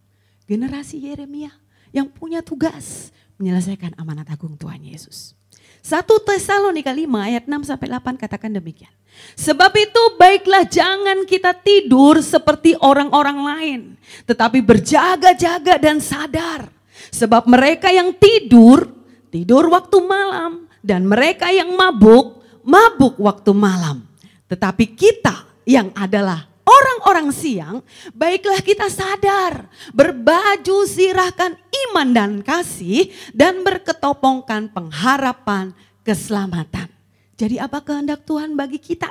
Generasi 0.46 1.02
Yeremia 1.02 1.54
yang 1.94 2.10
punya 2.10 2.42
tugas 2.42 3.10
menyelesaikan 3.42 3.98
amanat 3.98 4.30
agung 4.30 4.54
Tuhan 4.58 4.82
Yesus. 4.82 5.34
1 5.82 6.06
Tesalonika 6.06 6.94
5 6.94 7.10
ayat 7.18 7.44
6 7.50 7.70
sampai 7.74 7.88
8 7.90 8.22
katakan 8.22 8.54
demikian. 8.54 8.94
Sebab 9.34 9.74
itu 9.76 10.02
baiklah 10.16 10.64
jangan 10.64 11.26
kita 11.26 11.58
tidur 11.58 12.22
seperti 12.22 12.78
orang-orang 12.78 13.40
lain, 13.42 13.82
tetapi 14.30 14.62
berjaga-jaga 14.62 15.82
dan 15.82 15.98
sadar. 15.98 16.70
Sebab 17.10 17.50
mereka 17.50 17.90
yang 17.90 18.14
tidur, 18.14 18.88
tidur 19.34 19.74
waktu 19.74 19.98
malam 20.06 20.71
dan 20.82 21.06
mereka 21.06 21.54
yang 21.54 21.74
mabuk, 21.78 22.42
mabuk 22.66 23.18
waktu 23.22 23.54
malam. 23.54 24.06
Tetapi 24.50 24.86
kita 24.98 25.48
yang 25.64 25.94
adalah 25.96 26.50
orang-orang 26.66 27.32
siang, 27.32 27.80
baiklah 28.12 28.60
kita 28.60 28.90
sadar, 28.92 29.70
berbaju 29.96 30.84
sirahkan 30.86 31.56
iman 31.90 32.08
dan 32.12 32.32
kasih, 32.42 33.10
dan 33.32 33.62
berketopongkan 33.64 34.74
pengharapan 34.74 35.72
keselamatan. 36.04 36.90
Jadi 37.38 37.58
apa 37.58 37.82
kehendak 37.82 38.22
Tuhan 38.28 38.54
bagi 38.54 38.78
kita? 38.78 39.10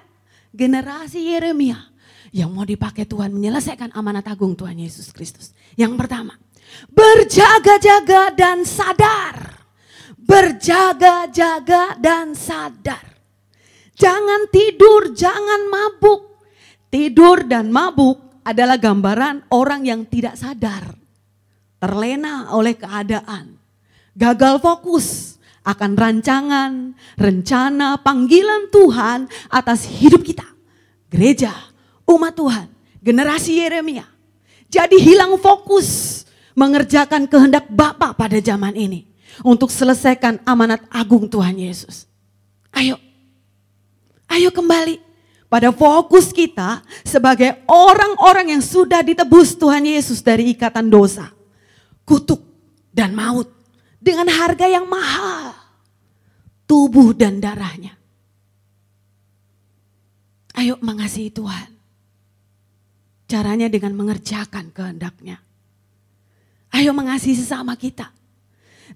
Generasi 0.50 1.30
Yeremia 1.30 1.78
yang 2.30 2.50
mau 2.54 2.62
dipakai 2.62 3.06
Tuhan 3.06 3.34
menyelesaikan 3.34 3.90
amanat 3.94 4.26
agung 4.30 4.54
Tuhan 4.54 4.78
Yesus 4.78 5.10
Kristus. 5.10 5.50
Yang 5.74 5.98
pertama, 5.98 6.38
berjaga-jaga 6.90 8.34
dan 8.34 8.62
sadar. 8.62 9.49
Berjaga-jaga 10.30 11.98
dan 11.98 12.38
sadar. 12.38 13.02
Jangan 13.98 14.46
tidur, 14.54 15.10
jangan 15.10 15.66
mabuk. 15.66 16.38
Tidur 16.86 17.50
dan 17.50 17.74
mabuk 17.74 18.46
adalah 18.46 18.78
gambaran 18.78 19.50
orang 19.50 19.82
yang 19.82 20.06
tidak 20.06 20.38
sadar. 20.38 20.94
Terlena 21.82 22.54
oleh 22.54 22.78
keadaan. 22.78 23.58
Gagal 24.14 24.62
fokus 24.62 25.34
akan 25.66 25.98
rancangan, 25.98 26.94
rencana, 27.18 27.98
panggilan 27.98 28.70
Tuhan 28.70 29.26
atas 29.50 29.90
hidup 29.90 30.22
kita. 30.22 30.46
Gereja, 31.10 31.50
umat 32.06 32.38
Tuhan, 32.38 32.70
generasi 33.02 33.66
Yeremia. 33.66 34.06
Jadi 34.70 34.94
hilang 35.02 35.34
fokus 35.42 36.22
mengerjakan 36.54 37.26
kehendak 37.26 37.66
Bapa 37.66 38.14
pada 38.14 38.38
zaman 38.38 38.78
ini. 38.78 39.09
Untuk 39.40 39.70
selesaikan 39.72 40.42
amanat 40.44 40.82
agung 40.90 41.26
Tuhan 41.30 41.56
Yesus. 41.56 42.06
Ayo, 42.70 42.98
ayo 44.30 44.50
kembali 44.54 45.02
pada 45.50 45.74
fokus 45.74 46.30
kita 46.30 46.86
sebagai 47.02 47.58
orang-orang 47.66 48.54
yang 48.54 48.62
sudah 48.62 49.02
ditebus 49.02 49.58
Tuhan 49.58 49.82
Yesus 49.82 50.22
dari 50.22 50.54
ikatan 50.54 50.86
dosa, 50.86 51.34
kutuk, 52.06 52.38
dan 52.94 53.10
maut 53.14 53.50
dengan 53.98 54.30
harga 54.30 54.66
yang 54.70 54.86
mahal, 54.86 55.54
tubuh 56.70 57.10
dan 57.10 57.42
darahnya. 57.42 57.98
Ayo 60.54 60.78
mengasihi 60.82 61.30
Tuhan. 61.30 61.70
Caranya 63.30 63.70
dengan 63.70 63.94
mengerjakan 63.94 64.74
kehendaknya. 64.74 65.38
Ayo 66.74 66.90
mengasihi 66.90 67.38
sesama 67.38 67.78
kita. 67.78 68.10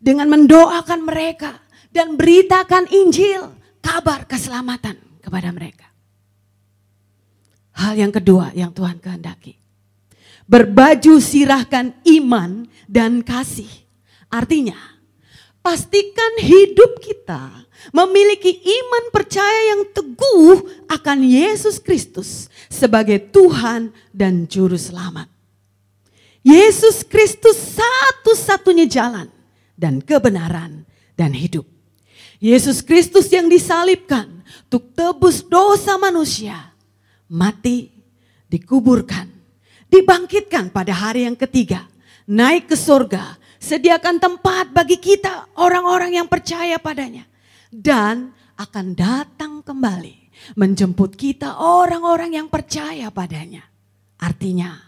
Dengan 0.05 0.29
mendoakan 0.29 1.01
mereka 1.01 1.65
dan 1.89 2.21
beritakan 2.21 2.93
Injil, 2.93 3.57
kabar 3.81 4.29
keselamatan 4.29 5.01
kepada 5.25 5.49
mereka. 5.49 5.89
Hal 7.73 7.97
yang 7.97 8.13
kedua 8.13 8.53
yang 8.53 8.69
Tuhan 8.77 9.01
kehendaki. 9.01 9.57
Berbaju 10.45 11.25
sirahkan 11.25 11.97
iman 12.21 12.69
dan 12.85 13.25
kasih. 13.25 13.71
Artinya, 14.29 14.77
pastikan 15.65 16.37
hidup 16.37 17.01
kita 17.01 17.65
memiliki 17.97 18.53
iman 18.53 19.09
percaya 19.09 19.73
yang 19.73 19.89
teguh 19.89 20.85
akan 20.93 21.19
Yesus 21.25 21.81
Kristus 21.81 22.53
sebagai 22.69 23.25
Tuhan 23.33 23.89
dan 24.13 24.45
Juru 24.45 24.77
Selamat. 24.77 25.33
Yesus 26.45 27.09
Kristus 27.09 27.57
satu-satunya 27.57 28.85
jalan 28.85 29.33
dan 29.75 30.03
kebenaran 30.03 30.87
dan 31.15 31.35
hidup. 31.35 31.67
Yesus 32.43 32.83
Kristus 32.83 33.31
yang 33.31 33.47
disalibkan 33.47 34.43
untuk 34.71 34.91
tebus 34.95 35.47
dosa 35.47 35.95
manusia, 35.97 36.75
mati, 37.31 37.91
dikuburkan, 38.51 39.31
dibangkitkan 39.91 40.71
pada 40.75 40.93
hari 40.93 41.27
yang 41.27 41.39
ketiga, 41.39 41.87
naik 42.27 42.71
ke 42.71 42.77
surga, 42.77 43.39
sediakan 43.63 44.21
tempat 44.21 44.71
bagi 44.75 44.99
kita 44.99 45.57
orang-orang 45.57 46.21
yang 46.21 46.29
percaya 46.29 46.77
padanya 46.77 47.25
dan 47.73 48.35
akan 48.61 48.95
datang 48.95 49.65
kembali 49.65 50.25
menjemput 50.59 51.17
kita 51.17 51.59
orang-orang 51.63 52.37
yang 52.39 52.49
percaya 52.51 53.09
padanya. 53.09 53.65
Artinya, 54.21 54.79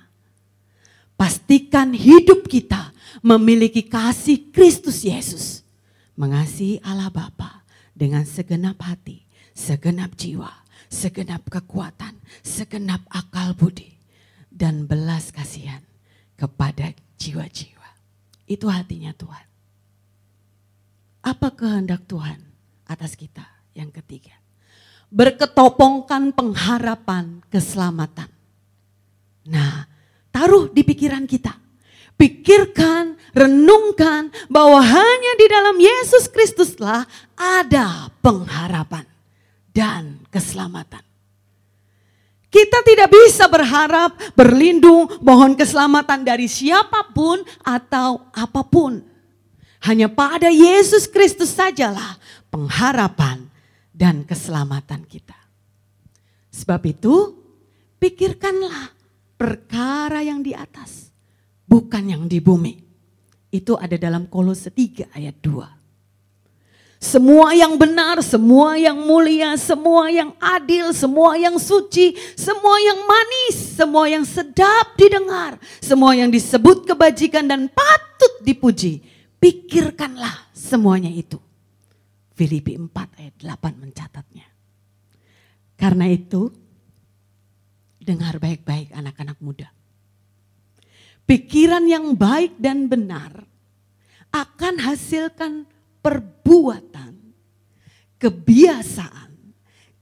pastikan 1.17 1.97
hidup 1.97 2.47
kita 2.47 2.93
memiliki 3.27 3.83
kasih 3.83 4.55
Kristus 4.55 5.03
Yesus. 5.03 5.67
Mengasihi 6.15 6.79
Allah 6.87 7.11
Bapa 7.11 7.67
dengan 7.91 8.23
segenap 8.23 8.79
hati, 8.81 9.27
segenap 9.53 10.15
jiwa, 10.15 10.49
segenap 10.87 11.43
kekuatan, 11.51 12.15
segenap 12.47 13.03
akal 13.11 13.59
budi. 13.59 13.99
Dan 14.49 14.89
belas 14.89 15.29
kasihan 15.35 15.85
kepada 16.39 16.95
jiwa-jiwa. 17.21 17.91
Itu 18.49 18.73
hatinya 18.73 19.13
Tuhan. 19.13 19.45
Apa 21.21 21.53
kehendak 21.53 22.09
Tuhan? 22.09 22.47
atas 22.87 23.19
kita. 23.19 23.45
Yang 23.77 24.01
ketiga, 24.01 24.33
berketopongkan 25.13 26.33
pengharapan 26.33 27.45
keselamatan. 27.53 28.33
Nah, 29.53 29.85
taruh 30.33 30.73
di 30.73 30.81
pikiran 30.81 31.29
kita. 31.29 31.53
Pikirkan, 32.17 33.21
renungkan 33.37 34.33
bahwa 34.49 34.81
hanya 34.81 35.33
di 35.37 35.47
dalam 35.53 35.77
Yesus 35.77 36.33
Kristuslah 36.33 37.05
ada 37.37 38.09
pengharapan 38.25 39.05
dan 39.77 40.25
keselamatan. 40.33 41.05
Kita 42.49 42.81
tidak 42.81 43.13
bisa 43.13 43.45
berharap, 43.53 44.17
berlindung, 44.33 45.13
mohon 45.21 45.53
keselamatan 45.53 46.25
dari 46.25 46.49
siapa 46.49 47.05
pun 47.13 47.45
atau 47.61 48.25
apa 48.33 48.65
pun. 48.65 49.05
Hanya 49.85 50.09
pada 50.09 50.49
Yesus 50.49 51.05
Kristus 51.05 51.53
sajalah 51.53 52.17
pengharapan 52.49 53.45
dan 53.93 54.25
keselamatan 54.25 55.05
kita. 55.05 55.37
Sebab 56.49 56.81
itu, 56.89 57.37
pikirkanlah 58.01 58.97
perkara 59.37 60.25
yang 60.25 60.41
di 60.41 60.57
atas, 60.57 61.06
bukan 61.67 62.03
yang 62.07 62.25
di 62.31 62.39
bumi. 62.39 62.81
Itu 63.51 63.79
ada 63.79 63.99
dalam 63.99 64.27
Kolose 64.31 64.71
3 64.71 65.13
ayat 65.15 65.37
2. 65.43 65.77
Semua 66.97 67.53
yang 67.53 67.77
benar, 67.77 68.25
semua 68.25 68.81
yang 68.81 68.97
mulia, 68.97 69.53
semua 69.61 70.09
yang 70.09 70.33
adil, 70.41 70.97
semua 70.97 71.37
yang 71.37 71.61
suci, 71.61 72.17
semua 72.33 72.81
yang 72.81 73.05
manis, 73.05 73.57
semua 73.77 74.09
yang 74.09 74.25
sedap 74.25 74.97
didengar, 74.97 75.61
semua 75.79 76.17
yang 76.17 76.33
disebut 76.33 76.89
kebajikan 76.89 77.45
dan 77.45 77.69
patut 77.69 78.41
dipuji. 78.41 79.05
Pikirkanlah 79.37 80.49
semuanya 80.57 81.13
itu. 81.13 81.37
Filipi 82.33 82.81
4 82.81 83.21
ayat 83.21 83.35
8 83.45 83.77
mencatatnya. 83.77 84.49
Karena 85.77 86.09
itu, 86.09 86.49
dengar 88.01 88.41
baik-baik 88.41 88.97
anak-anak 88.97 89.37
muda. 89.45 89.76
Pikiran 91.27 91.91
yang 91.91 92.15
baik 92.15 92.55
dan 92.63 92.87
benar 92.87 93.43
akan 94.31 94.75
hasilkan 94.79 95.67
perbuatan, 95.99 97.19
kebiasaan, 98.23 99.35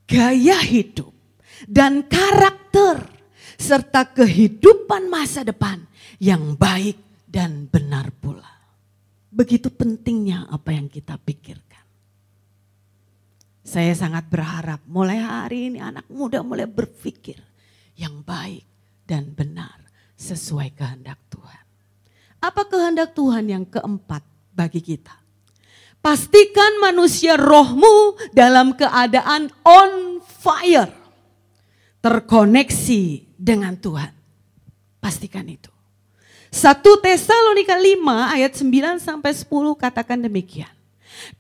gaya 0.05 0.61
hidup, 0.61 1.17
dan 1.65 2.05
karakter 2.05 3.09
serta 3.57 4.13
kehidupan 4.13 5.09
masa 5.09 5.41
depan 5.49 5.81
yang 6.21 6.53
baik 6.61 7.01
dan 7.25 7.73
benar 7.73 8.13
pula. 8.21 8.53
Begitu 9.33 9.73
pentingnya 9.73 10.45
apa 10.53 10.77
yang 10.77 10.93
kita 10.93 11.17
pikirkan. 11.17 11.83
Saya 13.65 13.97
sangat 13.97 14.29
berharap 14.29 14.85
mulai 14.85 15.25
hari 15.25 15.73
ini 15.73 15.81
anak 15.81 16.05
muda 16.13 16.45
mulai 16.45 16.69
berpikir 16.69 17.41
yang 17.97 18.21
baik 18.21 18.69
dan 19.09 19.33
benar 19.33 19.84
sesuai 20.25 20.73
kehendak 20.73 21.21
Tuhan. 21.29 21.65
Apa 22.41 22.65
kehendak 22.65 23.13
Tuhan 23.13 23.45
yang 23.45 23.65
keempat 23.69 24.25
bagi 24.57 24.81
kita? 24.81 25.13
Pastikan 26.01 26.85
manusia 26.85 27.37
rohmu 27.37 28.17
dalam 28.33 28.77
keadaan 28.77 29.49
on 29.65 30.21
fire. 30.21 30.93
Terkoneksi 32.05 33.33
dengan 33.41 33.77
Tuhan. 33.81 34.13
Pastikan 35.01 35.49
itu. 35.49 35.73
1 36.53 36.85
Tesalonika 37.01 37.75
5 37.75 38.37
ayat 38.37 38.53
9 38.53 39.01
sampai 39.01 39.33
10 39.33 39.49
katakan 39.81 40.21
demikian. 40.21 40.71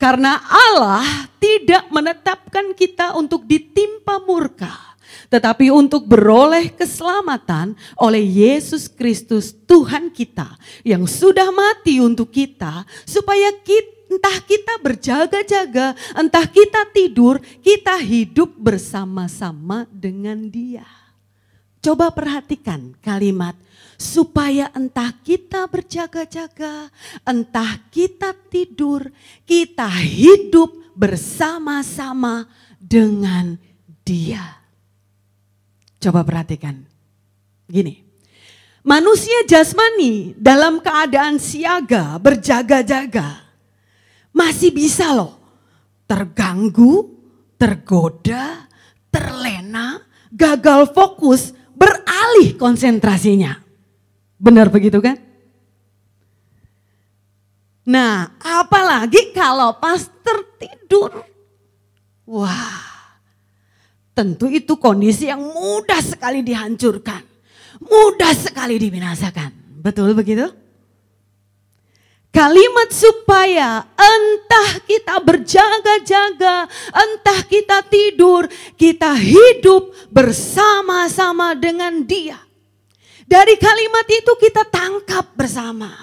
Karena 0.01 0.41
Allah 0.41 1.05
tidak 1.37 1.87
menetapkan 1.93 2.72
kita 2.72 3.14
untuk 3.14 3.45
ditimpa 3.45 4.24
murka, 4.24 4.94
tetapi 5.29 5.71
untuk 5.71 6.07
beroleh 6.07 6.73
keselamatan 6.73 7.75
oleh 7.99 8.23
Yesus 8.23 8.87
Kristus 8.89 9.53
Tuhan 9.53 10.12
kita 10.15 10.57
yang 10.83 11.05
sudah 11.05 11.51
mati 11.51 11.99
untuk 12.01 12.31
kita 12.31 12.87
supaya 13.05 13.51
kita 13.65 13.95
entah 14.15 14.39
kita 14.47 14.79
berjaga-jaga, 14.79 15.97
entah 16.15 16.47
kita 16.47 16.87
tidur, 16.95 17.43
kita 17.59 17.99
hidup 17.99 18.55
bersama-sama 18.55 19.91
dengan 19.91 20.47
Dia. 20.47 20.87
Coba 21.83 22.09
perhatikan 22.15 22.97
kalimat 23.03 23.53
supaya 24.01 24.73
entah 24.73 25.12
kita 25.21 25.69
berjaga-jaga, 25.69 26.89
entah 27.29 27.77
kita 27.93 28.33
tidur, 28.49 29.12
kita 29.45 29.89
hidup 30.01 30.73
bersama-sama 30.97 32.49
dengan 32.81 33.61
Dia. 34.07 34.64
Coba 36.05 36.21
perhatikan. 36.21 36.85
Gini. 37.65 38.05
Manusia 38.85 39.49
jasmani 39.49 40.37
dalam 40.37 40.85
keadaan 40.85 41.41
siaga, 41.41 42.21
berjaga-jaga 42.21 43.41
masih 44.37 44.75
bisa 44.77 45.17
loh 45.17 45.41
terganggu, 46.05 47.09
tergoda, 47.57 48.69
terlena, 49.09 50.05
gagal 50.29 50.93
fokus, 50.93 51.57
beralih 51.73 52.53
konsentrasinya. 52.61 53.57
Benar 54.37 54.69
begitu 54.69 55.01
kan? 55.01 55.17
Nah, 57.89 58.37
apalagi 58.45 59.33
kalau 59.33 59.81
pas 59.81 60.05
tertidur. 60.21 61.25
Wah, 62.29 62.94
tentu 64.15 64.47
itu 64.47 64.79
kondisi 64.79 65.29
yang 65.29 65.43
mudah 65.43 66.01
sekali 66.01 66.41
dihancurkan. 66.41 67.21
Mudah 67.83 68.33
sekali 68.33 68.79
dibinasakan. 68.79 69.83
Betul 69.83 70.15
begitu? 70.15 70.49
Kalimat 72.35 72.91
supaya 72.91 73.87
entah 73.95 74.83
kita 74.83 75.23
berjaga-jaga, 75.23 76.67
entah 76.91 77.41
kita 77.47 77.79
tidur, 77.87 78.51
kita 78.75 79.15
hidup 79.15 79.95
bersama-sama 80.11 81.55
dengan 81.55 82.03
Dia. 82.03 82.35
Dari 83.23 83.55
kalimat 83.55 84.07
itu 84.11 84.35
kita 84.35 84.67
tangkap 84.67 85.31
bersama 85.39 85.95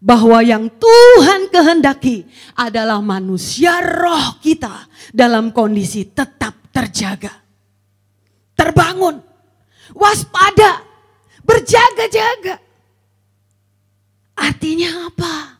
bahwa 0.00 0.40
yang 0.40 0.72
Tuhan 0.72 1.52
kehendaki 1.52 2.24
adalah 2.56 3.04
manusia 3.04 3.82
roh 3.84 4.40
kita 4.40 4.88
dalam 5.12 5.52
kondisi 5.52 6.08
tetap 6.08 6.67
terjaga. 6.78 7.34
Terbangun, 8.54 9.18
waspada, 9.98 10.86
berjaga-jaga. 11.42 12.62
Artinya 14.38 15.10
apa? 15.10 15.58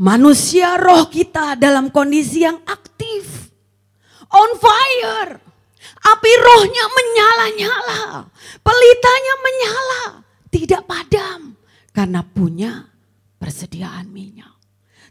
Manusia 0.00 0.80
roh 0.80 1.12
kita 1.12 1.60
dalam 1.60 1.92
kondisi 1.92 2.48
yang 2.48 2.64
aktif. 2.64 3.52
On 4.32 4.56
fire. 4.56 5.36
Api 5.98 6.32
rohnya 6.40 6.84
menyala-nyala. 6.88 8.00
Pelitanya 8.64 9.34
menyala. 9.44 10.02
Tidak 10.48 10.82
padam. 10.88 11.58
Karena 11.92 12.24
punya 12.24 12.88
persediaan 13.36 14.08
minyak. 14.08 14.56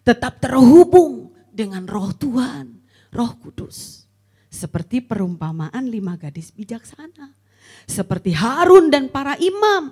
Tetap 0.01 0.39
terhubung 0.41 1.35
dengan 1.51 1.85
roh 1.85 2.15
Tuhan. 2.15 2.81
Roh 3.11 3.31
kudus. 3.37 4.06
Seperti 4.47 5.03
perumpamaan 5.03 5.87
lima 5.87 6.15
gadis 6.15 6.55
bijaksana. 6.55 7.35
Seperti 7.83 8.31
Harun 8.31 8.87
dan 8.87 9.11
para 9.11 9.35
imam 9.37 9.91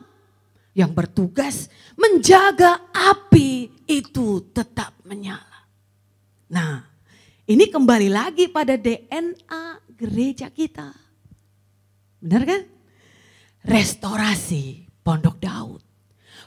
yang 0.76 0.91
bertugas 0.91 1.72
menjaga 1.95 2.88
api 2.91 3.72
itu 3.88 4.43
tetap 4.51 4.95
menyala. 5.08 5.68
Nah, 6.51 6.84
ini 7.47 7.68
kembali 7.72 8.10
lagi 8.12 8.51
pada 8.51 8.76
DNA 8.76 9.95
gereja 9.95 10.51
kita. 10.51 10.91
Benar 12.20 12.43
kan? 12.43 12.62
Restorasi 13.66 14.86
Pondok 15.06 15.38
Daud. 15.38 15.82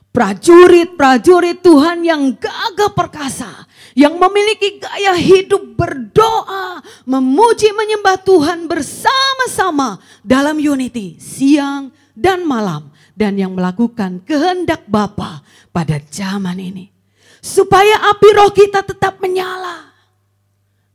Prajurit-prajurit 0.08 1.62
Tuhan 1.62 2.02
yang 2.02 2.34
gagah 2.34 2.92
perkasa. 2.96 3.67
Yang 3.98 4.14
memiliki 4.14 4.78
gaya 4.78 5.18
hidup 5.18 5.74
berdoa. 5.74 6.78
Memuji 7.02 7.74
menyembah 7.74 8.22
Tuhan 8.22 8.70
bersama-sama 8.70 9.98
dalam 10.22 10.62
unity. 10.62 11.18
Siang 11.18 11.90
dan 12.14 12.46
malam 12.46 12.94
dan 13.18 13.34
yang 13.34 13.58
melakukan 13.58 14.22
kehendak 14.22 14.86
Bapa 14.86 15.42
pada 15.74 15.98
zaman 15.98 16.62
ini. 16.62 16.94
Supaya 17.42 18.14
api 18.14 18.28
roh 18.38 18.54
kita 18.54 18.86
tetap 18.86 19.18
menyala. 19.18 19.90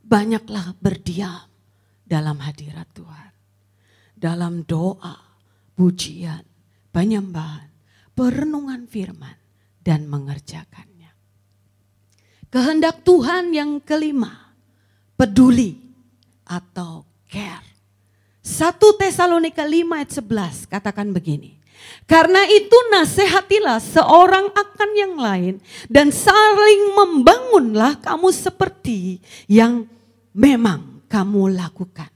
Banyaklah 0.00 0.72
berdiam 0.80 1.44
dalam 2.08 2.40
hadirat 2.40 2.88
Tuhan. 2.96 3.32
Dalam 4.16 4.64
doa, 4.64 5.20
pujian, 5.76 6.40
penyembahan, 6.88 7.68
perenungan 8.16 8.88
firman, 8.88 9.36
dan 9.84 10.08
mengerjakannya. 10.08 10.93
Kehendak 12.54 13.02
Tuhan 13.02 13.50
yang 13.50 13.82
kelima, 13.82 14.54
peduli 15.18 15.74
atau 16.46 17.02
care. 17.26 17.66
1 18.46 18.78
Tesalonika 18.78 19.66
5 19.66 19.90
ayat 19.90 20.10
11 20.22 20.70
katakan 20.70 21.10
begini. 21.10 21.58
Karena 22.06 22.46
itu 22.46 22.78
nasihatilah 22.94 23.82
seorang 23.82 24.54
akan 24.54 24.90
yang 24.94 25.14
lain 25.18 25.54
dan 25.90 26.14
saling 26.14 26.94
membangunlah 26.94 27.98
kamu 27.98 28.30
seperti 28.30 29.18
yang 29.50 29.90
memang 30.30 31.02
kamu 31.10 31.58
lakukan. 31.58 32.12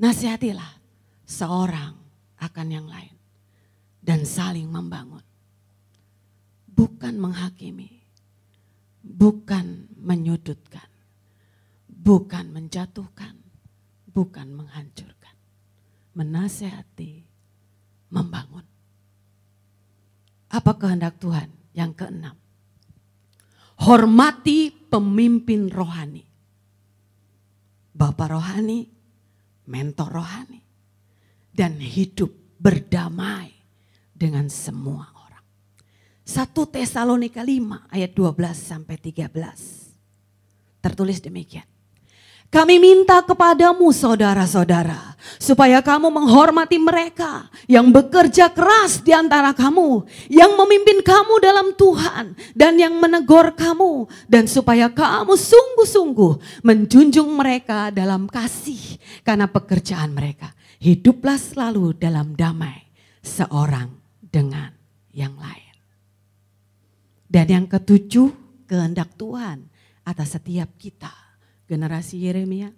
Nasihatilah 0.00 0.80
seorang 1.28 1.92
akan 2.40 2.66
yang 2.72 2.88
lain 2.88 3.12
dan 4.00 4.24
saling 4.24 4.64
membangun. 4.64 5.20
Bukan 6.72 7.20
menghakimi, 7.20 7.95
bukan 9.06 9.86
menyudutkan, 10.02 10.90
bukan 11.86 12.50
menjatuhkan, 12.50 13.38
bukan 14.10 14.48
menghancurkan. 14.50 15.34
Menasehati, 16.16 17.22
membangun. 18.10 18.64
Apa 20.50 20.72
kehendak 20.74 21.20
Tuhan? 21.20 21.52
Yang 21.76 21.92
keenam. 22.02 22.36
Hormati 23.76 24.72
pemimpin 24.72 25.68
rohani. 25.68 26.24
Bapak 27.92 28.32
rohani, 28.32 28.88
mentor 29.68 30.08
rohani. 30.08 30.64
Dan 31.52 31.76
hidup 31.76 32.32
berdamai 32.56 33.52
dengan 34.16 34.48
semua. 34.48 35.15
1 36.26 36.50
Tesalonika 36.74 37.46
5 37.46 37.86
ayat 37.94 38.10
12 38.10 38.34
sampai 38.58 38.98
13. 38.98 40.82
Tertulis 40.82 41.22
demikian. 41.22 41.62
Kami 42.46 42.78
minta 42.78 43.26
kepadamu 43.26 43.90
saudara-saudara, 43.90 45.18
supaya 45.42 45.82
kamu 45.82 46.14
menghormati 46.14 46.78
mereka 46.78 47.50
yang 47.66 47.90
bekerja 47.90 48.54
keras 48.54 49.02
di 49.02 49.10
antara 49.10 49.50
kamu, 49.50 50.06
yang 50.30 50.54
memimpin 50.54 51.02
kamu 51.02 51.42
dalam 51.42 51.74
Tuhan 51.74 52.38
dan 52.54 52.78
yang 52.78 52.94
menegur 53.02 53.50
kamu, 53.50 54.06
dan 54.30 54.46
supaya 54.46 54.86
kamu 54.86 55.34
sungguh-sungguh 55.34 56.62
menjunjung 56.62 57.34
mereka 57.34 57.90
dalam 57.90 58.30
kasih 58.30 59.02
karena 59.26 59.50
pekerjaan 59.50 60.14
mereka. 60.14 60.54
Hiduplah 60.78 61.42
selalu 61.42 61.98
dalam 61.98 62.38
damai 62.38 62.94
seorang 63.26 63.90
dengan 64.22 64.70
yang 65.10 65.34
lain. 65.34 65.65
Dan 67.26 67.46
yang 67.50 67.66
ketujuh, 67.66 68.30
kehendak 68.70 69.14
Tuhan 69.18 69.66
atas 70.06 70.38
setiap 70.38 70.70
kita 70.78 71.10
generasi 71.66 72.22
Yeremia. 72.22 72.70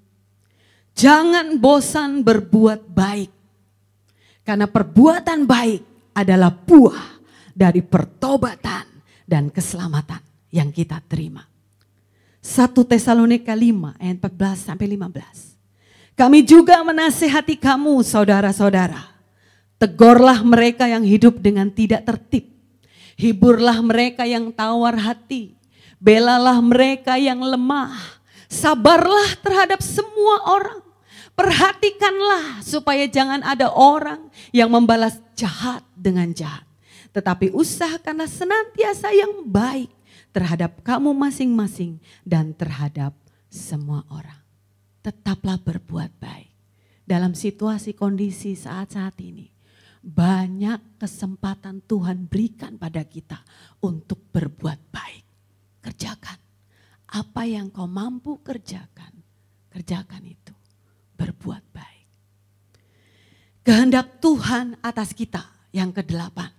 Jangan 0.97 1.61
bosan 1.61 2.25
berbuat 2.25 2.91
baik. 2.91 3.33
Karena 4.43 4.65
perbuatan 4.65 5.45
baik 5.45 5.83
adalah 6.17 6.49
buah 6.51 7.21
dari 7.53 7.85
pertobatan 7.85 8.89
dan 9.29 9.53
keselamatan 9.53 10.25
yang 10.49 10.73
kita 10.73 11.05
terima. 11.05 11.45
1 12.41 12.73
Tesalonika 12.73 13.53
5 13.53 14.01
ayat 14.01 14.17
14 14.25 14.67
sampai 14.73 14.87
15. 14.89 16.17
Kami 16.19 16.41
juga 16.43 16.83
menasehati 16.83 17.61
kamu 17.61 18.03
saudara-saudara. 18.03 19.05
Tegurlah 19.79 20.43
mereka 20.43 20.91
yang 20.91 21.07
hidup 21.07 21.39
dengan 21.39 21.71
tidak 21.71 22.03
tertib. 22.03 22.58
Hiburlah 23.19 23.83
mereka 23.83 24.23
yang 24.23 24.55
tawar 24.55 24.95
hati. 24.95 25.59
Belalah 25.99 26.63
mereka 26.63 27.19
yang 27.19 27.43
lemah 27.43 28.19
Sabarlah 28.49 29.37
terhadap 29.45 29.85
semua 29.85 30.41
orang. 30.49 30.81
Perhatikanlah 31.37 32.65
supaya 32.65 33.07
jangan 33.07 33.45
ada 33.45 33.71
orang 33.71 34.27
yang 34.51 34.73
membalas 34.73 35.21
jahat 35.39 35.85
dengan 35.95 36.33
jahat. 36.35 36.65
Tetapi 37.15 37.55
usahakanlah 37.55 38.27
senantiasa 38.27 39.15
yang 39.15 39.47
baik 39.47 39.93
terhadap 40.35 40.83
kamu 40.83 41.15
masing-masing 41.15 42.01
dan 42.27 42.57
terhadap 42.57 43.15
semua 43.47 44.03
orang. 44.11 44.41
Tetaplah 45.05 45.61
berbuat 45.63 46.11
baik. 46.19 46.51
Dalam 47.07 47.33
situasi 47.39 47.95
kondisi 47.95 48.59
saat-saat 48.59 49.15
ini, 49.23 49.49
banyak 50.09 50.97
kesempatan 50.97 51.85
Tuhan 51.85 52.25
berikan 52.25 52.81
pada 52.81 53.05
kita 53.05 53.45
untuk 53.85 54.33
berbuat 54.33 54.81
baik. 54.89 55.25
Kerjakan 55.85 56.39
apa 57.09 57.49
yang 57.49 57.73
kau 57.73 57.89
mampu 57.89 58.41
kerjakan, 58.45 59.13
kerjakan 59.73 60.23
itu. 60.29 60.55
Berbuat 61.19 61.65
baik. 61.75 62.07
Kehendak 63.65 64.23
Tuhan 64.23 64.79
atas 64.81 65.13
kita 65.13 65.45
yang 65.75 65.91
kedelapan. 65.93 66.53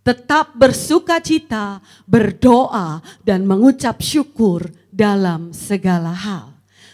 Tetap 0.00 0.56
bersuka 0.56 1.20
cita, 1.20 1.84
berdoa, 2.08 3.04
dan 3.20 3.44
mengucap 3.44 4.00
syukur 4.00 4.72
dalam 4.88 5.52
segala 5.52 6.16
hal. 6.16 6.49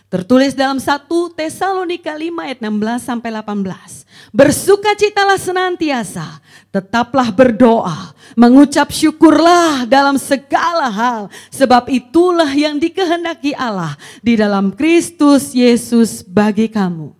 Tertulis 0.06 0.54
dalam 0.54 0.78
1 0.78 1.10
Tesalonika 1.34 2.14
5 2.14 2.30
ayat 2.38 2.58
16 2.62 3.02
sampai 3.02 3.30
18. 3.34 4.06
Bersukacitalah 4.30 5.34
senantiasa, 5.34 6.38
tetaplah 6.70 7.34
berdoa, 7.34 8.14
mengucap 8.38 8.94
syukurlah 8.94 9.82
dalam 9.90 10.14
segala 10.14 10.86
hal, 10.86 11.20
sebab 11.50 11.90
itulah 11.90 12.46
yang 12.54 12.78
dikehendaki 12.78 13.50
Allah 13.58 13.98
di 14.22 14.38
dalam 14.38 14.70
Kristus 14.70 15.50
Yesus 15.50 16.22
bagi 16.22 16.70
kamu. 16.70 17.10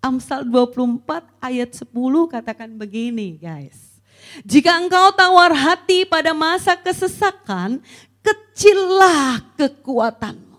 Amsal 0.00 0.48
24 0.48 1.04
ayat 1.44 1.76
10 1.76 1.84
katakan 2.32 2.72
begini 2.80 3.36
guys. 3.36 4.00
Jika 4.48 4.72
engkau 4.80 5.12
tawar 5.12 5.52
hati 5.52 6.08
pada 6.08 6.32
masa 6.32 6.72
kesesakan, 6.80 7.84
kecillah 8.24 9.44
kekuatanmu. 9.60 10.49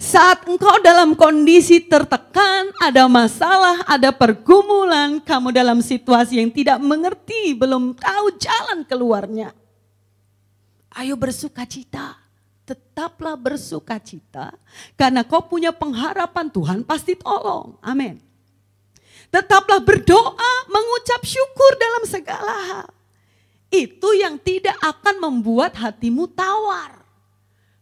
Saat 0.00 0.48
engkau 0.48 0.80
dalam 0.80 1.12
kondisi 1.12 1.76
tertekan, 1.84 2.72
ada 2.80 3.04
masalah, 3.04 3.84
ada 3.84 4.08
pergumulan, 4.08 5.20
kamu 5.20 5.52
dalam 5.52 5.84
situasi 5.84 6.40
yang 6.40 6.48
tidak 6.48 6.80
mengerti, 6.80 7.52
belum 7.52 7.92
tahu 8.00 8.32
jalan 8.40 8.80
keluarnya. 8.88 9.52
Ayo 10.96 11.20
bersuka 11.20 11.68
cita, 11.68 12.16
tetaplah 12.64 13.36
bersuka 13.36 14.00
cita, 14.00 14.56
karena 14.96 15.20
kau 15.20 15.44
punya 15.44 15.68
pengharapan 15.68 16.48
Tuhan 16.48 16.80
pasti 16.80 17.12
tolong. 17.20 17.76
Amin. 17.84 18.24
Tetaplah 19.28 19.84
berdoa, 19.84 20.52
mengucap 20.72 21.28
syukur 21.28 21.72
dalam 21.76 22.04
segala 22.08 22.54
hal. 22.72 22.88
Itu 23.68 24.16
yang 24.16 24.40
tidak 24.40 24.80
akan 24.80 25.28
membuat 25.28 25.76
hatimu 25.76 26.24
tawar. 26.32 26.99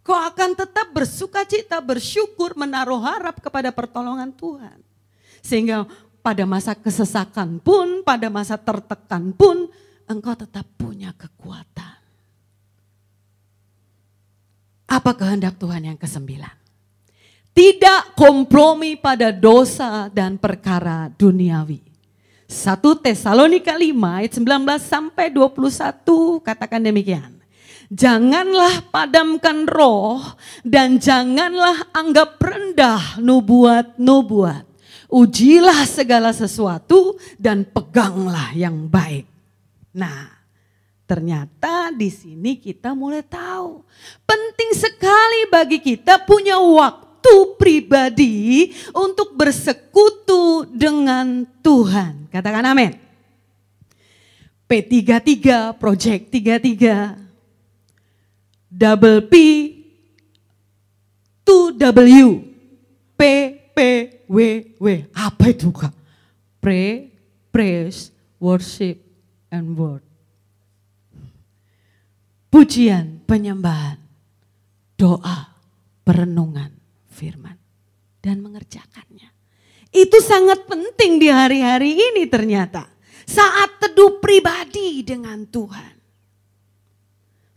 Kau 0.09 0.17
akan 0.17 0.57
tetap 0.57 0.89
bersuka 0.89 1.45
cita, 1.45 1.77
bersyukur, 1.85 2.57
menaruh 2.57 2.97
harap 2.97 3.45
kepada 3.45 3.69
pertolongan 3.69 4.33
Tuhan. 4.33 4.81
Sehingga 5.45 5.85
pada 6.25 6.49
masa 6.49 6.73
kesesakan 6.73 7.61
pun, 7.61 8.01
pada 8.01 8.33
masa 8.33 8.57
tertekan 8.57 9.37
pun, 9.37 9.69
engkau 10.09 10.33
tetap 10.33 10.65
punya 10.81 11.13
kekuatan. 11.13 12.01
Apa 14.89 15.13
kehendak 15.13 15.61
Tuhan 15.61 15.93
yang 15.93 15.99
kesembilan? 16.01 16.57
Tidak 17.53 18.17
kompromi 18.17 18.97
pada 18.97 19.29
dosa 19.29 20.09
dan 20.09 20.41
perkara 20.41 21.13
duniawi. 21.13 21.85
1 22.49 22.81
Tesalonika 23.05 23.77
5 23.77 23.93
ayat 23.93 24.33
19 24.33 24.81
sampai 24.81 25.29
21 25.29 26.41
katakan 26.41 26.81
demikian. 26.81 27.38
Janganlah 27.89 28.93
padamkan 28.93 29.65
roh 29.65 30.21
dan 30.61 31.01
janganlah 31.01 31.89
anggap 31.97 32.37
rendah 32.37 33.17
nubuat-nubuat. 33.17 34.69
Ujilah 35.09 35.89
segala 35.89 36.37
sesuatu 36.37 37.17
dan 37.41 37.65
peganglah 37.65 38.53
yang 38.53 38.85
baik. 38.93 39.25
Nah, 39.97 40.29
ternyata 41.09 41.89
di 41.97 42.13
sini 42.13 42.61
kita 42.61 42.93
mulai 42.93 43.25
tahu 43.25 43.81
penting 44.29 44.71
sekali 44.77 45.49
bagi 45.49 45.81
kita 45.81 46.29
punya 46.29 46.61
waktu 46.61 47.57
pribadi 47.57 48.69
untuk 48.93 49.33
bersekutu 49.33 50.69
dengan 50.69 51.49
Tuhan. 51.65 52.29
Katakan 52.29 52.69
amin. 52.69 52.93
P33 54.69 55.73
Project 55.81 56.29
33 56.29 57.28
double 58.69 59.25
P, 59.27 59.35
two 61.43 61.73
W, 61.75 62.27
P, 63.17 63.23
P, 63.73 63.79
W, 64.29 64.39
W. 64.77 64.89
Apa 65.17 65.51
itu 65.51 65.73
kak? 65.73 65.97
Pray, 66.61 67.09
praise, 67.49 68.13
worship, 68.37 69.01
and 69.49 69.75
word. 69.75 70.05
Pujian, 72.49 73.25
penyembahan, 73.29 74.01
doa, 74.97 75.53
perenungan, 76.05 76.73
firman. 77.13 77.57
Dan 78.19 78.45
mengerjakannya. 78.45 79.31
Itu 79.89 80.21
sangat 80.21 80.69
penting 80.69 81.17
di 81.23 81.29
hari-hari 81.33 81.97
ini 81.97 82.29
ternyata. 82.29 82.85
Saat 83.29 83.81
teduh 83.81 84.21
pribadi 84.21 85.05
dengan 85.05 85.45
Tuhan 85.49 85.98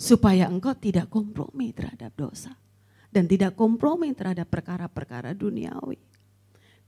supaya 0.01 0.49
engkau 0.49 0.73
tidak 0.73 1.13
kompromi 1.13 1.69
terhadap 1.77 2.09
dosa 2.17 2.57
dan 3.13 3.29
tidak 3.29 3.53
kompromi 3.53 4.09
terhadap 4.17 4.49
perkara-perkara 4.49 5.37
duniawi. 5.37 6.01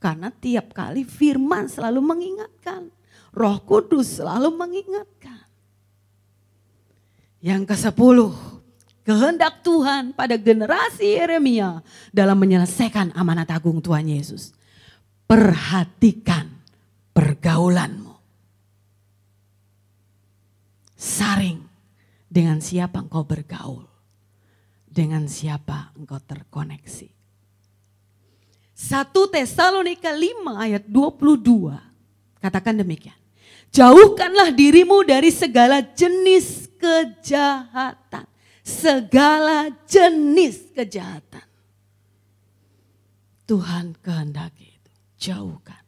Karena 0.01 0.34
tiap 0.34 0.74
kali 0.74 1.05
firman 1.05 1.70
selalu 1.70 2.01
mengingatkan, 2.01 2.89
Roh 3.38 3.61
Kudus 3.61 4.18
selalu 4.18 4.49
mengingatkan. 4.57 5.45
Yang 7.43 7.61
ke 7.70 7.76
sepuluh, 7.78 8.34
kehendak 9.05 9.61
Tuhan 9.61 10.16
pada 10.16 10.39
generasi 10.39 11.14
Yeremia 11.14 11.86
dalam 12.09 12.39
menyelesaikan 12.39 13.14
amanat 13.14 13.51
agung 13.53 13.80
Tuhan 13.84 14.09
Yesus. 14.09 14.55
Perhatikan 15.24 16.51
pergaulanmu. 17.16 18.16
Saring 20.99 21.72
dengan 22.34 22.58
siapa 22.58 22.98
engkau 23.06 23.22
bergaul, 23.22 23.86
dengan 24.90 25.30
siapa 25.30 25.94
engkau 25.94 26.18
terkoneksi. 26.18 27.14
1 28.74 29.14
Tesalonika 29.14 30.10
5 30.10 30.42
ayat 30.58 30.84
22 30.90 31.78
katakan 32.42 32.82
demikian. 32.82 33.14
Jauhkanlah 33.70 34.50
dirimu 34.50 35.06
dari 35.06 35.30
segala 35.30 35.86
jenis 35.86 36.74
kejahatan. 36.82 38.26
Segala 38.66 39.70
jenis 39.86 40.74
kejahatan. 40.74 41.46
Tuhan 43.46 43.94
kehendaki 44.02 44.78
itu. 44.78 44.92
Jauhkan. 45.30 45.84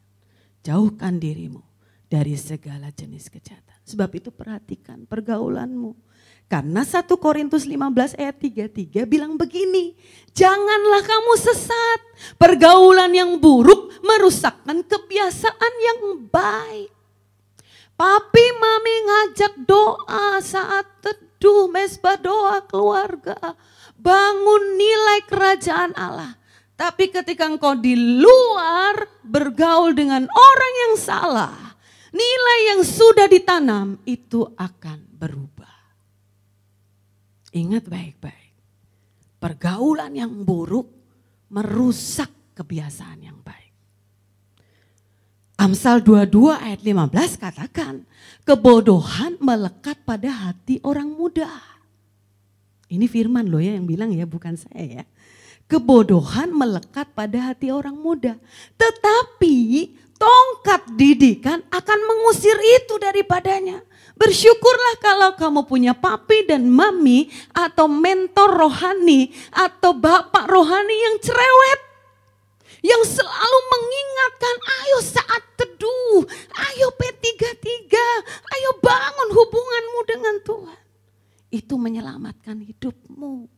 Jauhkan 0.62 1.18
dirimu 1.18 1.62
dari 2.06 2.34
segala 2.38 2.90
jenis 2.90 3.30
kejahatan. 3.30 3.78
Sebab 3.86 4.10
itu 4.18 4.34
perhatikan 4.34 5.06
pergaulanmu 5.06 6.05
karena 6.46 6.86
1 6.86 7.10
Korintus 7.18 7.66
15 7.66 8.14
ayat 8.22 8.36
33 8.38 9.02
bilang 9.02 9.34
begini, 9.34 9.98
janganlah 10.30 11.02
kamu 11.02 11.32
sesat, 11.42 12.00
pergaulan 12.38 13.10
yang 13.10 13.34
buruk 13.42 13.90
merusakkan 13.98 14.86
kebiasaan 14.86 15.74
yang 15.82 16.00
baik. 16.30 16.94
Papi 17.98 18.46
mami 18.62 18.96
ngajak 19.08 19.54
doa 19.66 20.38
saat 20.44 20.86
teduh 21.02 21.66
mesbah 21.66 22.20
doa 22.20 22.62
keluarga. 22.62 23.34
Bangun 23.96 24.76
nilai 24.78 25.24
kerajaan 25.24 25.96
Allah. 25.98 26.36
Tapi 26.76 27.08
ketika 27.08 27.48
engkau 27.48 27.72
di 27.72 27.96
luar 27.96 29.00
bergaul 29.24 29.96
dengan 29.96 30.28
orang 30.28 30.72
yang 30.86 30.94
salah, 31.00 31.56
nilai 32.12 32.58
yang 32.76 32.84
sudah 32.84 33.24
ditanam 33.32 33.96
itu 34.04 34.44
akan 34.60 35.00
berubah. 35.16 35.55
Ingat 37.56 37.88
baik-baik. 37.88 38.52
Pergaulan 39.40 40.12
yang 40.12 40.44
buruk 40.44 40.92
merusak 41.48 42.28
kebiasaan 42.52 43.24
yang 43.24 43.40
baik. 43.40 43.72
Amsal 45.56 46.04
22 46.04 46.52
ayat 46.52 46.84
15 46.84 47.40
katakan, 47.40 48.04
kebodohan 48.44 49.40
melekat 49.40 49.96
pada 50.04 50.28
hati 50.28 50.84
orang 50.84 51.08
muda. 51.08 51.48
Ini 52.92 53.08
firman 53.08 53.48
loh 53.48 53.58
ya 53.58 53.72
yang 53.72 53.88
bilang 53.88 54.12
ya, 54.12 54.28
bukan 54.28 54.60
saya 54.60 55.00
ya. 55.00 55.04
Kebodohan 55.64 56.52
melekat 56.52 57.08
pada 57.16 57.50
hati 57.50 57.72
orang 57.72 57.96
muda. 57.96 58.36
Tetapi 58.76 59.56
tongkat 60.20 60.92
didikan 60.94 61.64
akan 61.72 61.98
mengusir 62.04 62.54
itu 62.60 63.00
daripadanya. 63.00 63.80
Bersyukurlah 64.16 64.96
kalau 64.96 65.30
kamu 65.36 65.60
punya 65.68 65.92
papi 65.92 66.48
dan 66.48 66.64
mami 66.72 67.28
atau 67.52 67.84
mentor 67.84 68.48
rohani 68.48 69.28
atau 69.52 69.92
bapak 69.92 70.48
rohani 70.48 70.96
yang 70.96 71.16
cerewet. 71.20 71.80
Yang 72.80 73.18
selalu 73.20 73.58
mengingatkan, 73.66 74.56
ayo 74.56 74.98
saat 75.04 75.42
teduh, 75.58 76.22
ayo 76.72 76.86
P33, 76.96 77.92
ayo 78.56 78.70
bangun 78.80 79.28
hubunganmu 79.36 80.00
dengan 80.08 80.36
Tuhan. 80.40 80.82
Itu 81.50 81.76
menyelamatkan 81.76 82.62
hidupmu. 82.62 83.55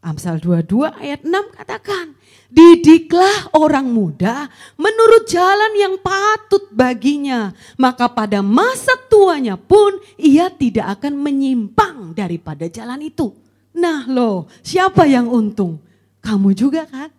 Amsal 0.00 0.40
22 0.40 0.96
ayat 0.96 1.20
6 1.28 1.60
katakan, 1.60 2.16
didiklah 2.48 3.52
orang 3.52 3.84
muda 3.84 4.48
menurut 4.80 5.28
jalan 5.28 5.76
yang 5.76 6.00
patut 6.00 6.72
baginya, 6.72 7.52
maka 7.76 8.08
pada 8.08 8.40
masa 8.40 8.96
tuanya 9.12 9.60
pun 9.60 10.00
ia 10.16 10.48
tidak 10.48 10.96
akan 10.96 11.20
menyimpang 11.20 12.16
daripada 12.16 12.64
jalan 12.64 13.12
itu. 13.12 13.36
Nah 13.76 14.08
loh, 14.08 14.48
siapa 14.64 15.04
yang 15.04 15.28
untung? 15.28 15.76
Kamu 16.24 16.56
juga 16.56 16.88
kan? 16.88 17.12